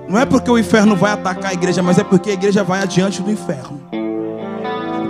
[0.09, 2.83] Não é porque o inferno vai atacar a igreja, mas é porque a igreja vai
[2.83, 3.81] adiante do inferno.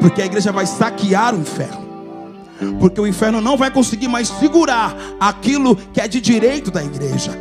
[0.00, 1.88] Porque a igreja vai saquear o inferno.
[2.78, 7.32] Porque o inferno não vai conseguir mais segurar aquilo que é de direito da igreja.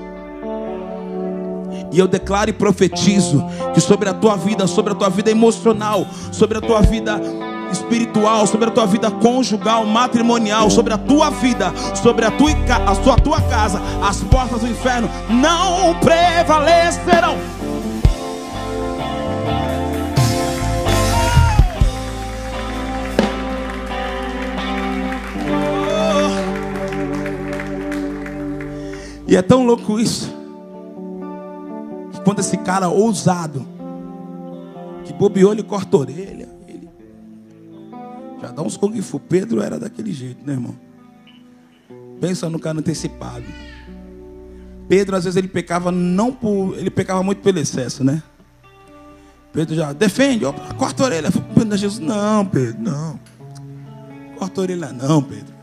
[1.92, 6.08] E eu declaro e profetizo que sobre a tua vida, sobre a tua vida emocional,
[6.32, 7.20] sobre a tua vida
[7.72, 12.52] espiritual, sobre a tua vida conjugal, matrimonial, sobre a tua vida, sobre a tua,
[12.88, 17.38] a sua, tua casa, as portas do inferno não prevalecerão.
[29.30, 30.34] E é tão louco isso.
[32.12, 33.64] Que quando esse cara ousado,
[35.06, 36.39] que bobeou, ele corta a orelha.
[38.42, 39.20] Já dá uns kung fu.
[39.20, 40.76] Pedro era daquele jeito, né, irmão?
[42.20, 43.46] Pensa no cara antecipado.
[44.88, 46.78] Pedro, às vezes, ele pecava não por.
[46.78, 48.24] Ele pecava muito pelo excesso, né?
[49.52, 51.32] Pedro já defende, opa, corta a orelha.
[51.56, 53.20] Pedro, Jesus, não, Pedro, não.
[54.38, 55.54] Corta a orelha, não, Pedro.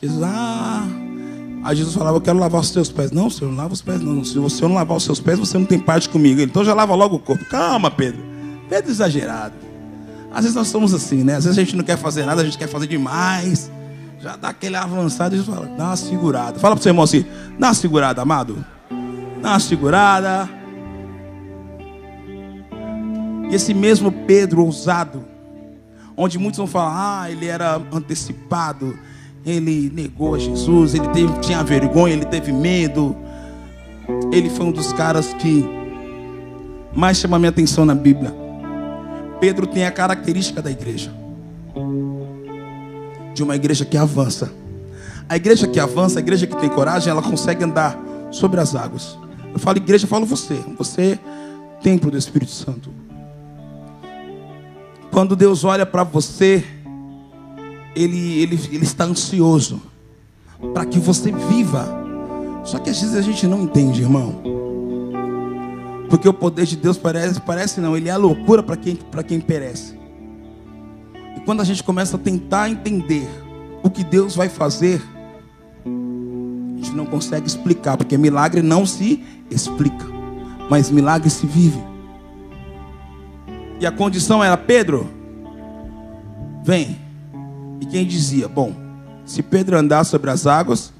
[0.00, 0.86] Jesus, ah.
[1.64, 3.10] Aí Jesus falava, eu quero lavar os teus pés.
[3.10, 4.22] Não, Senhor, não lava os pés não.
[4.22, 6.42] Se você não lavar os seus pés, você não tem parte comigo.
[6.42, 7.42] Então já lava logo o corpo.
[7.46, 8.22] Calma, Pedro.
[8.68, 9.54] Pedro exagerado.
[10.34, 11.36] Às vezes nós somos assim, né?
[11.36, 13.70] Às vezes a gente não quer fazer nada, a gente quer fazer demais.
[14.20, 16.58] Já dá aquele avançado e fala, dá uma segurada.
[16.58, 17.24] Fala para o seu irmão assim,
[17.56, 18.64] dá uma segurada, amado.
[19.40, 20.48] Dá uma segurada.
[23.48, 25.24] E esse mesmo Pedro ousado,
[26.16, 28.98] onde muitos vão falar, ah, ele era antecipado,
[29.46, 33.16] ele negou a Jesus, ele teve, tinha vergonha, ele teve medo.
[34.32, 35.64] Ele foi um dos caras que
[36.92, 38.43] mais chama minha atenção na Bíblia.
[39.44, 41.12] Pedro tem a característica da igreja.
[43.34, 44.50] De uma igreja que avança.
[45.28, 47.94] A igreja que avança, a igreja que tem coragem, ela consegue andar
[48.30, 49.18] sobre as águas.
[49.52, 50.58] Eu falo igreja, eu falo você.
[50.78, 51.18] Você,
[51.82, 52.90] templo do Espírito Santo.
[55.10, 56.64] Quando Deus olha para você,
[57.94, 59.82] ele, ele, ele está ansioso
[60.72, 61.86] para que você viva.
[62.64, 64.53] Só que às vezes a gente não entende, irmão.
[66.08, 69.40] Porque o poder de Deus parece, parece não, ele é a loucura para quem, quem
[69.40, 69.98] perece.
[71.36, 73.28] E quando a gente começa a tentar entender
[73.82, 75.02] o que Deus vai fazer,
[75.84, 80.06] a gente não consegue explicar, porque milagre não se explica,
[80.70, 81.82] mas milagre se vive.
[83.80, 85.08] E a condição era: Pedro,
[86.64, 86.98] vem,
[87.80, 88.72] e quem dizia: Bom,
[89.24, 90.92] se Pedro andar sobre as águas,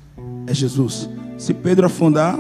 [0.47, 1.09] é Jesus.
[1.39, 2.39] Se Pedro afundar,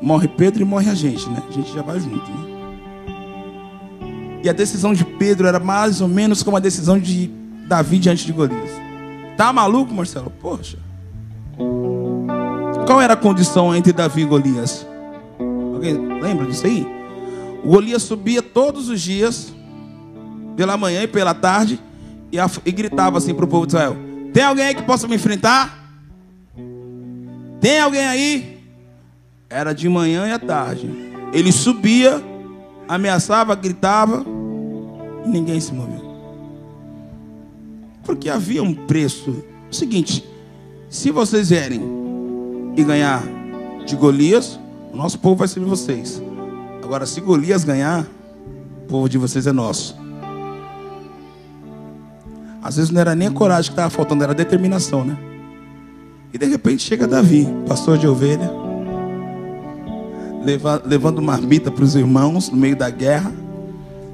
[0.00, 1.42] morre Pedro e morre a gente, né?
[1.48, 2.50] A gente já vai junto, né?
[4.42, 7.30] E a decisão de Pedro era mais ou menos como a decisão de
[7.68, 8.70] Davi diante de Golias.
[9.36, 10.32] Tá maluco, Marcelo?
[10.40, 10.78] Poxa.
[12.86, 14.86] Qual era a condição entre Davi e Golias?
[15.74, 16.86] Alguém lembra disso aí?
[17.62, 19.52] O Golias subia todos os dias,
[20.56, 21.78] pela manhã e pela tarde,
[22.32, 23.96] e, e gritava assim para o povo de Israel:
[24.32, 25.78] Tem alguém aí que possa me enfrentar?
[27.60, 28.59] Tem alguém aí?
[29.50, 30.88] Era de manhã e à tarde.
[31.32, 32.22] Ele subia,
[32.88, 34.24] ameaçava, gritava
[35.26, 36.08] e ninguém se moveu.
[38.04, 39.44] Porque havia um preço.
[39.68, 40.24] O seguinte:
[40.88, 41.82] se vocês vierem
[42.76, 43.22] e ganhar
[43.84, 44.58] de Golias,
[44.92, 46.22] o nosso povo vai servir vocês.
[46.82, 48.06] Agora, se Golias ganhar,
[48.84, 49.98] o povo de vocês é nosso.
[52.62, 55.18] Às vezes não era nem a coragem que estava faltando, era a determinação, né?
[56.32, 58.59] E de repente chega Davi, pastor de ovelha,
[60.84, 63.32] levando marmita para os irmãos no meio da guerra.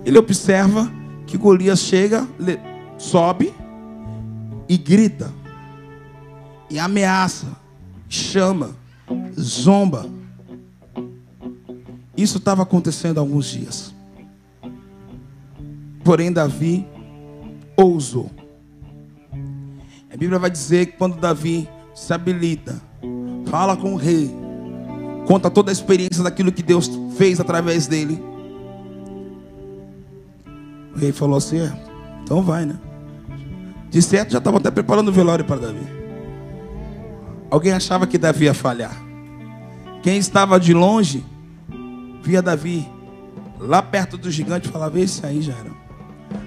[0.05, 0.91] Ele observa
[1.27, 2.27] que Golias chega,
[2.99, 3.53] sobe
[4.69, 5.33] e grita,
[6.71, 7.47] e ameaça,
[8.09, 8.71] chama,
[9.39, 10.07] zomba.
[12.17, 13.95] Isso estava acontecendo há alguns dias.
[16.03, 16.87] Porém, Davi
[17.77, 18.31] ousou.
[20.13, 22.81] A Bíblia vai dizer que quando Davi se habilita,
[23.47, 24.31] fala com o rei,
[25.27, 28.23] conta toda a experiência daquilo que Deus fez através dele.
[30.95, 31.73] O rei falou assim: é,
[32.23, 32.79] então vai, né?
[33.91, 35.87] De certo, já estava até preparando o velório para Davi.
[37.51, 38.97] Alguém achava que Davi ia falhar.
[40.03, 41.25] Quem estava de longe,
[42.23, 42.89] via Davi
[43.59, 45.71] lá perto do gigante, falava: Esse aí já era.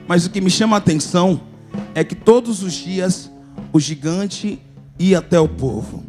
[0.07, 1.41] Mas o que me chama a atenção
[1.93, 3.31] é que todos os dias
[3.71, 4.59] o gigante
[4.97, 6.03] ia até o povo.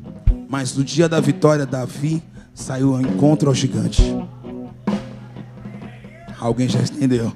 [0.49, 2.23] Mas no dia da vitória, Davi
[2.55, 4.03] saiu ao encontro ao gigante.
[6.39, 7.33] Alguém já entendeu?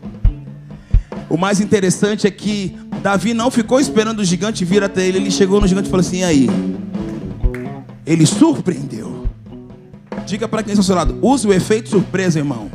[1.29, 5.19] O mais interessante é que Davi não ficou esperando o gigante vir até ele.
[5.19, 6.49] Ele chegou no gigante e falou assim: e aí?
[8.07, 9.29] Ele surpreendeu.
[10.27, 12.71] Diga para quem está ao seu lado: use o efeito surpresa, irmão.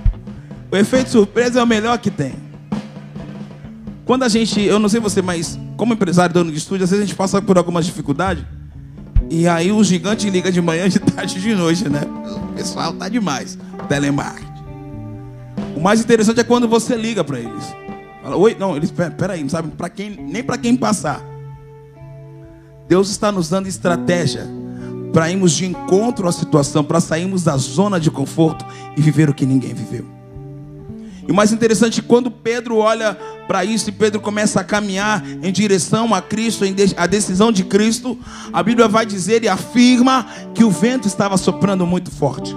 [0.72, 2.34] O efeito surpresa é o melhor que tem.
[4.06, 7.04] Quando a gente, eu não sei você, mas como empresário dono de estúdio, às vezes
[7.04, 8.44] a gente passa por algumas dificuldades
[9.30, 12.02] E aí o gigante liga de manhã, de tarde de noite, né?
[12.50, 13.58] O pessoal tá demais.
[13.88, 14.50] Telemarketing.
[15.76, 17.64] O mais interessante é quando você liga para eles.
[18.24, 21.24] Fala, oi, não, eles, peraí, não sabe para quem, nem para quem passar.
[22.88, 24.48] Deus está nos dando estratégia
[25.14, 28.66] para irmos de encontro à situação, para sairmos da zona de conforto
[28.98, 30.19] e viver o que ninguém viveu.
[31.30, 33.14] E o mais interessante, quando Pedro olha
[33.48, 36.66] para isso e Pedro começa a caminhar em direção a Cristo,
[36.98, 38.18] a decisão de Cristo,
[38.52, 40.26] a Bíblia vai dizer e afirma
[40.56, 42.52] que o vento estava soprando muito forte.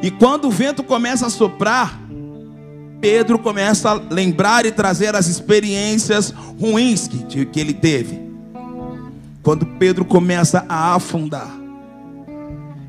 [0.00, 2.00] E quando o vento começa a soprar,
[2.98, 8.22] Pedro começa a lembrar e trazer as experiências ruins que, que ele teve.
[9.42, 11.50] Quando Pedro começa a afundar,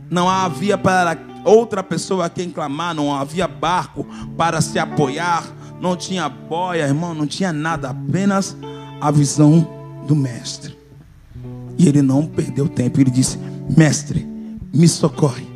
[0.10, 1.14] não havia para
[1.44, 4.06] outra pessoa a quem clamar, não havia barco
[4.38, 5.44] para se apoiar,
[5.80, 8.56] não tinha boia, irmão, não tinha nada, apenas
[9.00, 9.68] a visão
[10.08, 10.78] do mestre.
[11.78, 13.40] E ele não perdeu tempo, ele disse:
[13.76, 14.28] Mestre,
[14.74, 15.48] me socorre.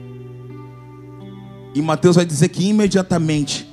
[1.76, 3.70] E Mateus vai dizer que imediatamente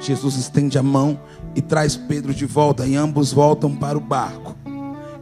[0.00, 1.18] Jesus estende a mão
[1.54, 4.56] e traz Pedro de volta, e ambos voltam para o barco.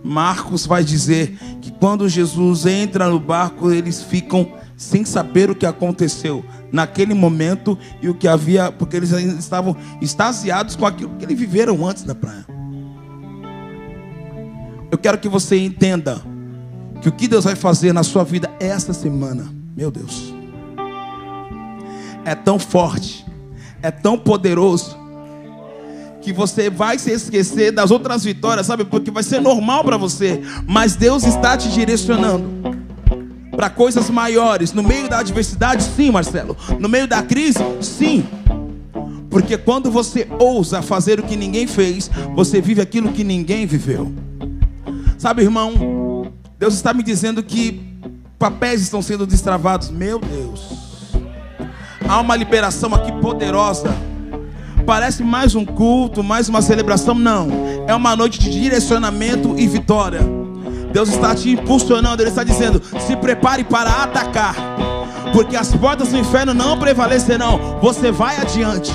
[0.05, 4.47] Marcos vai dizer que quando Jesus entra no barco, eles ficam
[4.77, 10.77] sem saber o que aconteceu naquele momento e o que havia, porque eles estavam extasiados
[10.77, 12.47] com aquilo que eles viveram antes da praia.
[14.91, 16.21] Eu quero que você entenda
[17.01, 20.35] que o que Deus vai fazer na sua vida esta semana, meu Deus,
[22.25, 23.25] é tão forte,
[23.83, 24.97] é tão poderoso,
[26.21, 28.85] que você vai se esquecer das outras vitórias, sabe?
[28.85, 32.66] Porque vai ser normal para você, mas Deus está te direcionando
[33.57, 34.73] para coisas maiores.
[34.73, 36.57] No meio da adversidade, sim, Marcelo.
[36.79, 38.25] No meio da crise, sim.
[39.31, 44.13] Porque quando você ousa fazer o que ninguém fez, você vive aquilo que ninguém viveu.
[45.19, 47.81] Sabe, irmão, Deus está me dizendo que
[48.39, 49.91] papéis estão sendo destravados.
[49.91, 50.77] Meu Deus.
[52.07, 53.89] Há uma liberação aqui poderosa.
[54.87, 57.15] Parece mais um culto, mais uma celebração.
[57.15, 57.49] Não.
[57.89, 60.36] É uma noite de direcionamento e vitória.
[60.97, 64.55] Deus está te impulsionando, Ele está dizendo: se prepare para atacar,
[65.31, 67.79] porque as portas do inferno não prevalecerão.
[67.83, 68.91] Você vai adiante.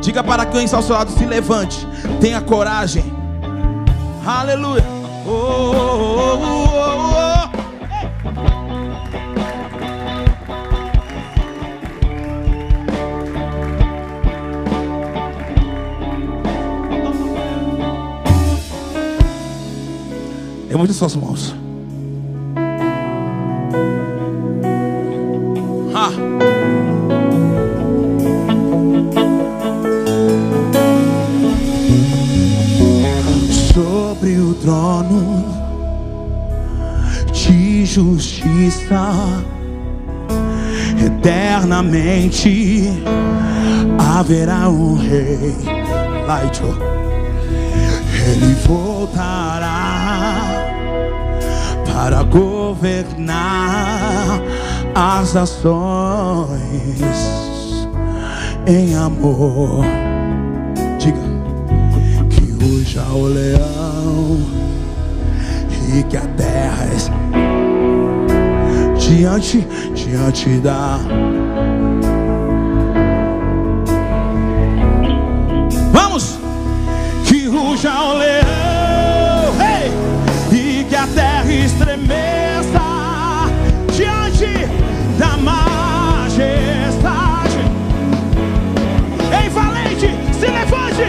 [0.00, 1.86] Diga para quem está ao seu lado: se levante,
[2.20, 3.04] tenha coragem.
[4.26, 4.84] Aleluia.
[5.24, 6.27] Oh, oh, oh,
[20.78, 21.56] Levante suas mãos.
[25.92, 26.12] Ah.
[33.74, 35.44] Sobre o trono
[37.32, 39.12] de justiça,
[41.04, 42.86] eternamente
[43.98, 45.56] haverá um rei.
[46.24, 46.62] Light,
[48.30, 49.97] ele voltará
[52.00, 53.34] para governar
[54.94, 56.60] as ações
[58.68, 59.84] em amor.
[60.96, 61.18] Diga
[62.30, 64.38] que hoje o leão
[65.92, 66.98] e que a terra é
[68.96, 71.00] diante, diante da
[81.68, 82.80] estremeça
[83.92, 84.66] diante
[85.18, 86.38] da majestade.
[89.42, 91.04] Ei, valente, se levante,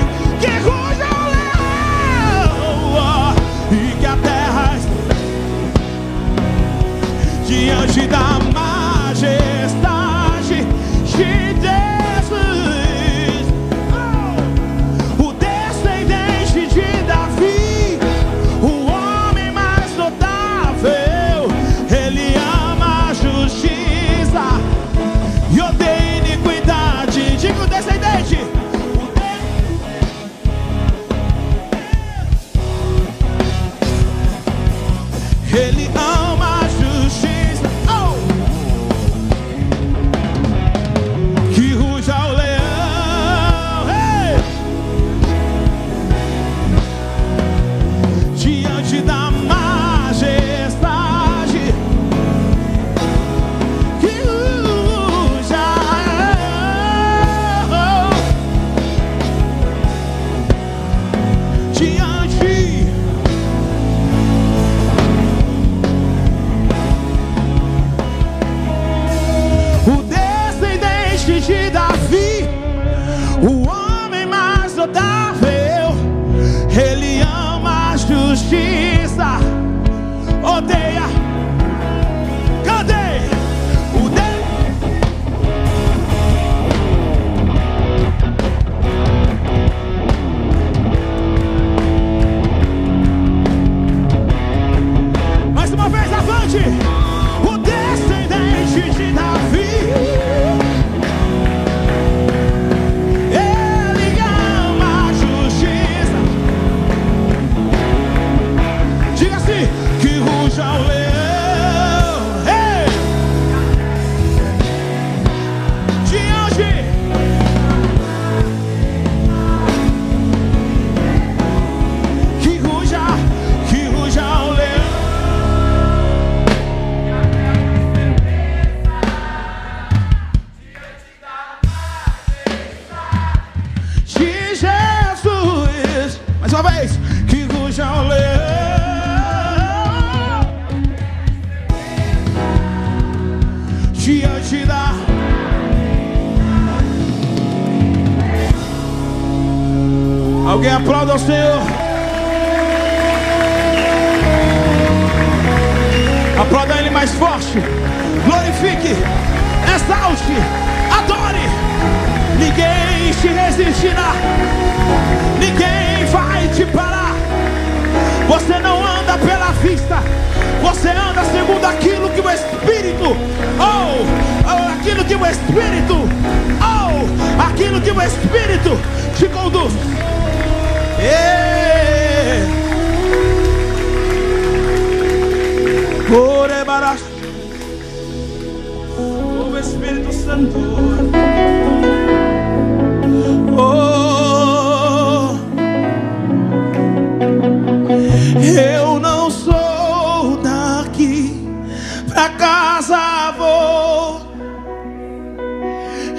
[110.60, 111.09] que ruja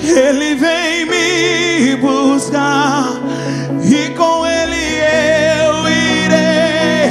[0.03, 3.05] Ele vem me buscar
[3.83, 7.11] e com ele eu irei.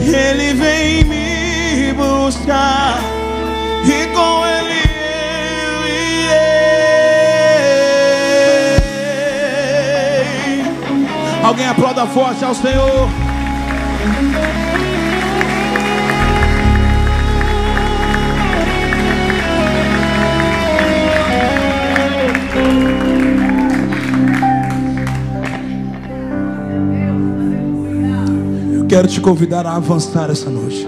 [0.00, 2.98] Ele vem me buscar
[3.84, 4.82] e com ele
[5.62, 6.44] eu irei.
[11.44, 13.23] Alguém aplauda forte ao Senhor.
[28.94, 30.86] Quero te convidar a avançar essa noite.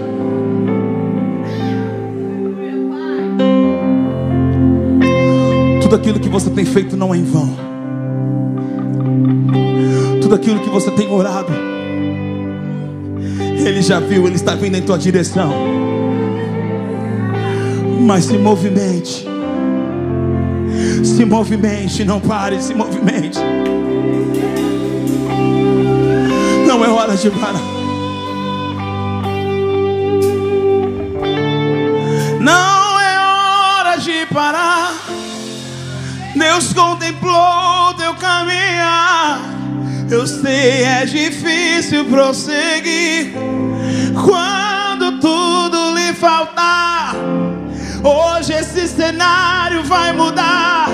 [5.81, 7.53] Tudo aquilo que você tem feito não é em vão.
[10.21, 11.51] Tudo aquilo que você tem orado,
[13.57, 15.51] Ele já viu, Ele está vindo em tua direção.
[17.99, 19.27] Mas se movimente,
[21.03, 23.37] se movimente, não pare, se movimente.
[26.65, 27.56] Não é hora de parar.
[36.57, 39.39] Deus contemplou teu caminhar.
[40.09, 43.31] Eu sei, é difícil prosseguir
[44.25, 47.13] quando tudo lhe faltar.
[48.03, 50.87] Hoje esse cenário vai mudar.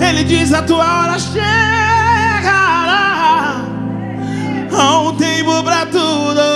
[0.00, 1.42] Ele diz: a tua hora chegará.
[4.74, 6.51] Há um tempo pra tudo.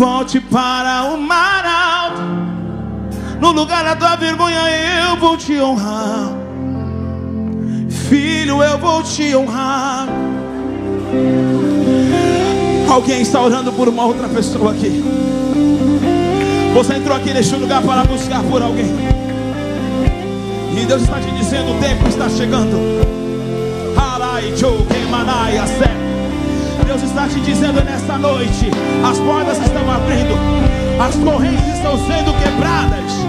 [0.00, 2.22] Volte para o mar alto.
[3.38, 4.62] No lugar da tua vergonha
[5.10, 6.32] eu vou te honrar.
[8.08, 10.08] Filho, eu vou te honrar.
[12.90, 15.04] Alguém está orando por uma outra pessoa aqui.
[16.72, 18.96] Você entrou aqui neste lugar para buscar por alguém.
[20.80, 22.74] E Deus está te dizendo: o tempo está chegando.
[23.98, 26.09] Harai, choke, manai, asé.
[27.10, 28.70] Está te dizendo nesta noite:
[29.04, 30.32] as portas estão abrindo,
[31.04, 33.19] as correntes estão sendo quebradas.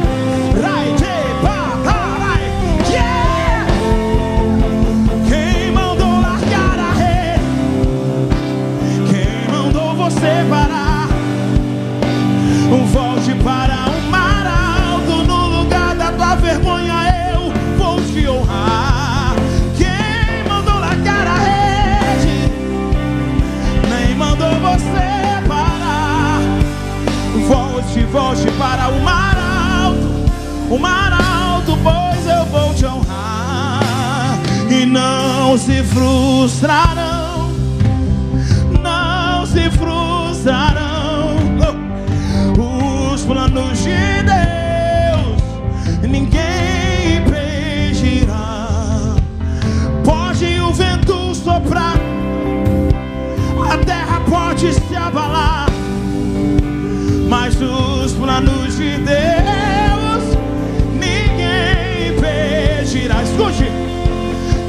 [27.93, 29.37] te volte para o mar
[29.83, 34.39] alto, o mar alto, pois eu vou te honrar.
[34.69, 37.51] E não se frustrarão,
[38.81, 41.35] não se frustrarão
[43.13, 45.43] os planos de Deus,
[46.01, 49.15] ninguém impedirá.
[50.05, 51.99] Pode o vento soprar,
[53.69, 55.60] a terra pode se abalar
[57.63, 60.37] os planos de Deus,
[60.93, 63.23] ninguém impedirá.
[63.23, 63.69] Escute,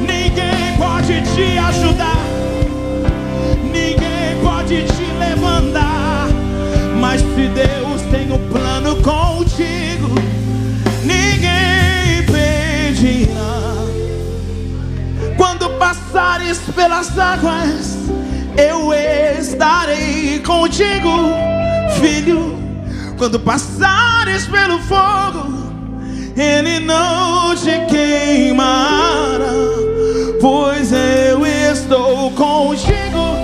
[0.01, 2.25] ninguém pode te ajudar,
[3.65, 6.29] ninguém pode te levantar,
[7.01, 10.15] mas se Deus tem um plano contigo,
[11.05, 13.33] ninguém impedirá.
[15.37, 17.99] Quando passares pelas águas,
[18.57, 21.33] eu estarei contigo,
[22.01, 22.72] filho.
[23.23, 25.47] Quando passares pelo fogo,
[26.37, 29.47] ele não te queimará,
[30.41, 33.37] pois eu estou contigo.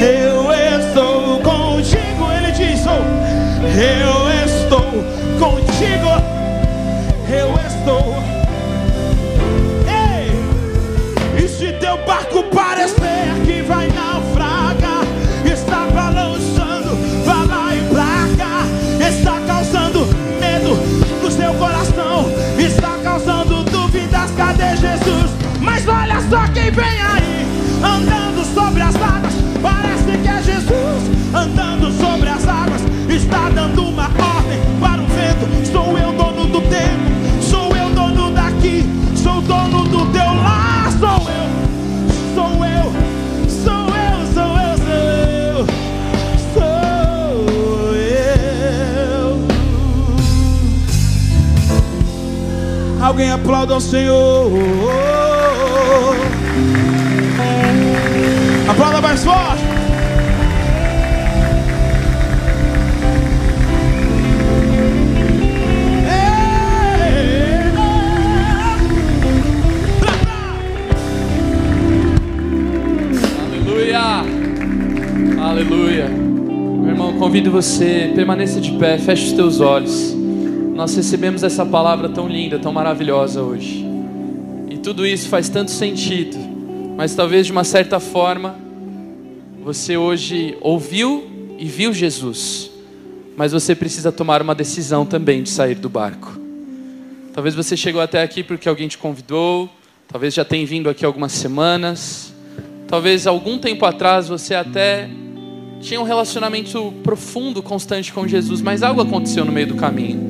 [0.00, 4.19] Eu estou contigo, ele diz: oh, Eu
[53.72, 54.50] Ao Senhor.
[58.68, 59.62] Aplauda mais forte.
[75.38, 76.08] Aleluia!
[76.08, 80.19] Meu irmão, convido você, permaneça de pé, feche os teus olhos.
[80.80, 83.84] Nós recebemos essa palavra tão linda, tão maravilhosa hoje.
[84.70, 86.38] E tudo isso faz tanto sentido,
[86.96, 88.56] mas talvez de uma certa forma
[89.62, 92.70] você hoje ouviu e viu Jesus,
[93.36, 96.40] mas você precisa tomar uma decisão também de sair do barco.
[97.34, 99.68] Talvez você chegou até aqui porque alguém te convidou,
[100.08, 102.32] talvez já tenha vindo aqui algumas semanas,
[102.88, 105.10] talvez algum tempo atrás você até
[105.78, 110.29] tinha um relacionamento profundo, constante com Jesus, mas algo aconteceu no meio do caminho.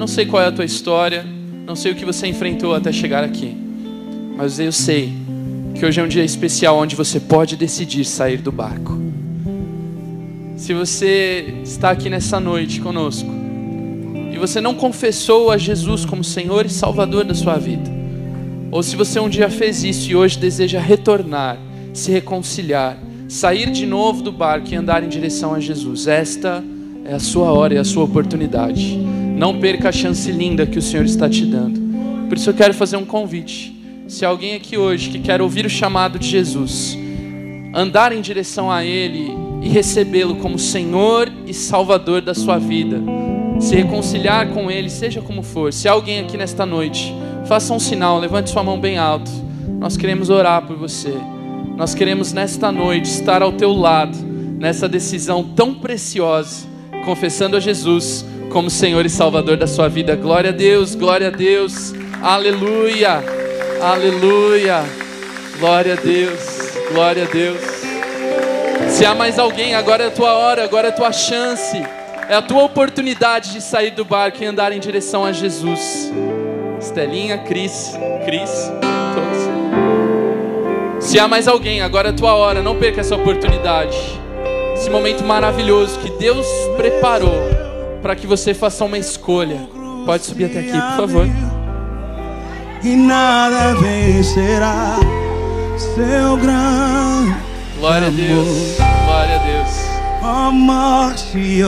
[0.00, 1.26] Não sei qual é a tua história,
[1.66, 3.54] não sei o que você enfrentou até chegar aqui,
[4.34, 5.12] mas eu sei
[5.74, 8.98] que hoje é um dia especial onde você pode decidir sair do barco.
[10.56, 13.28] Se você está aqui nessa noite conosco
[14.32, 17.90] e você não confessou a Jesus como Senhor e Salvador da sua vida,
[18.70, 21.58] ou se você um dia fez isso e hoje deseja retornar,
[21.92, 22.96] se reconciliar,
[23.28, 26.64] sair de novo do barco e andar em direção a Jesus, esta
[27.04, 28.98] é a sua hora e a sua oportunidade.
[29.40, 31.80] Não perca a chance linda que o Senhor está te dando.
[32.28, 33.74] Por isso eu quero fazer um convite.
[34.06, 36.94] Se alguém aqui hoje que quer ouvir o chamado de Jesus,
[37.72, 39.32] andar em direção a Ele
[39.62, 43.00] e recebê-lo como Senhor e Salvador da sua vida,
[43.58, 45.72] se reconciliar com Ele, seja como for.
[45.72, 47.10] Se alguém aqui nesta noite,
[47.46, 49.30] faça um sinal, levante sua mão bem alto.
[49.66, 51.14] Nós queremos orar por você.
[51.78, 54.18] Nós queremos nesta noite estar ao teu lado,
[54.58, 56.66] nessa decisão tão preciosa,
[57.06, 60.14] confessando a Jesus como Senhor e Salvador da sua vida.
[60.16, 63.22] Glória a Deus, glória a Deus, aleluia,
[63.80, 64.84] aleluia,
[65.58, 67.60] glória a Deus, glória a Deus.
[68.88, 71.80] Se há mais alguém, agora é a tua hora, agora é a tua chance,
[72.28, 76.12] é a tua oportunidade de sair do barco e andar em direção a Jesus.
[76.80, 77.92] Estelinha, Cris,
[78.24, 78.70] Cris,
[79.14, 81.04] todos.
[81.04, 83.96] Se há mais alguém, agora é a tua hora, não perca essa oportunidade.
[84.74, 86.46] Esse momento maravilhoso que Deus
[86.76, 87.49] preparou
[88.02, 89.68] para que você faça uma escolha.
[90.04, 91.26] Pode subir até aqui, por favor.
[92.82, 94.96] E nada vencerá
[95.76, 98.76] seu grande Glória a Deus.
[99.06, 99.68] Glória a Deus.
[100.22, 101.62] a morte.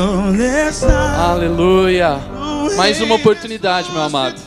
[1.18, 2.18] Aleluia.
[2.76, 4.38] Mais uma oportunidade, meu amado.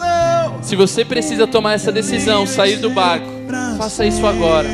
[0.62, 3.26] Se você precisa tomar essa decisão, sair do barco,
[3.80, 4.68] faça isso agora.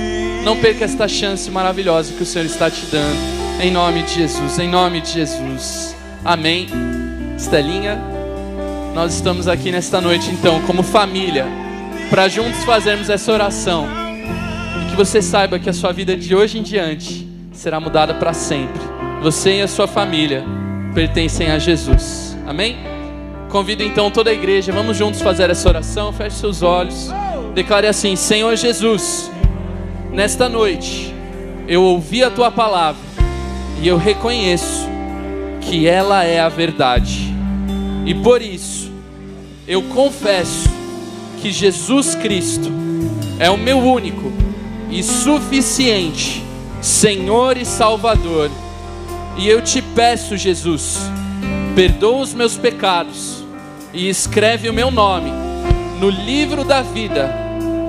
[0.44, 3.18] Não perca esta chance maravilhosa que o Senhor está te dando.
[3.62, 5.96] Em nome de Jesus, em nome de Jesus.
[6.26, 6.68] Amém.
[7.42, 8.00] Estelinha,
[8.94, 11.48] nós estamos aqui nesta noite então, como família,
[12.08, 13.88] para juntos fazermos essa oração.
[14.80, 18.32] E que você saiba que a sua vida de hoje em diante será mudada para
[18.32, 18.80] sempre.
[19.24, 20.46] Você e a sua família
[20.94, 22.38] pertencem a Jesus.
[22.46, 22.78] Amém?
[23.50, 26.14] Convido então toda a igreja, vamos juntos fazer essa oração.
[26.14, 27.10] Feche seus olhos.
[27.56, 29.32] Declare assim: Senhor Jesus,
[30.12, 31.12] nesta noite
[31.68, 33.02] eu ouvi a tua palavra
[33.82, 34.88] e eu reconheço
[35.60, 37.31] que ela é a verdade.
[38.06, 38.92] E por isso
[39.68, 40.70] eu confesso
[41.42, 42.72] que Jesus Cristo
[43.40, 44.32] é o meu único
[44.90, 46.44] e suficiente
[46.82, 48.50] Senhor e Salvador.
[49.38, 51.00] E eu te peço, Jesus,
[51.76, 53.44] perdoa os meus pecados
[53.94, 55.32] e escreve o meu nome
[56.00, 57.34] no livro da vida,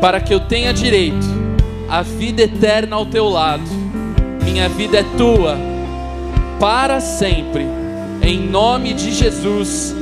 [0.00, 1.26] para que eu tenha direito
[1.88, 3.64] à vida eterna ao teu lado.
[4.44, 5.56] Minha vida é tua
[6.60, 7.66] para sempre.
[8.22, 10.01] Em nome de Jesus.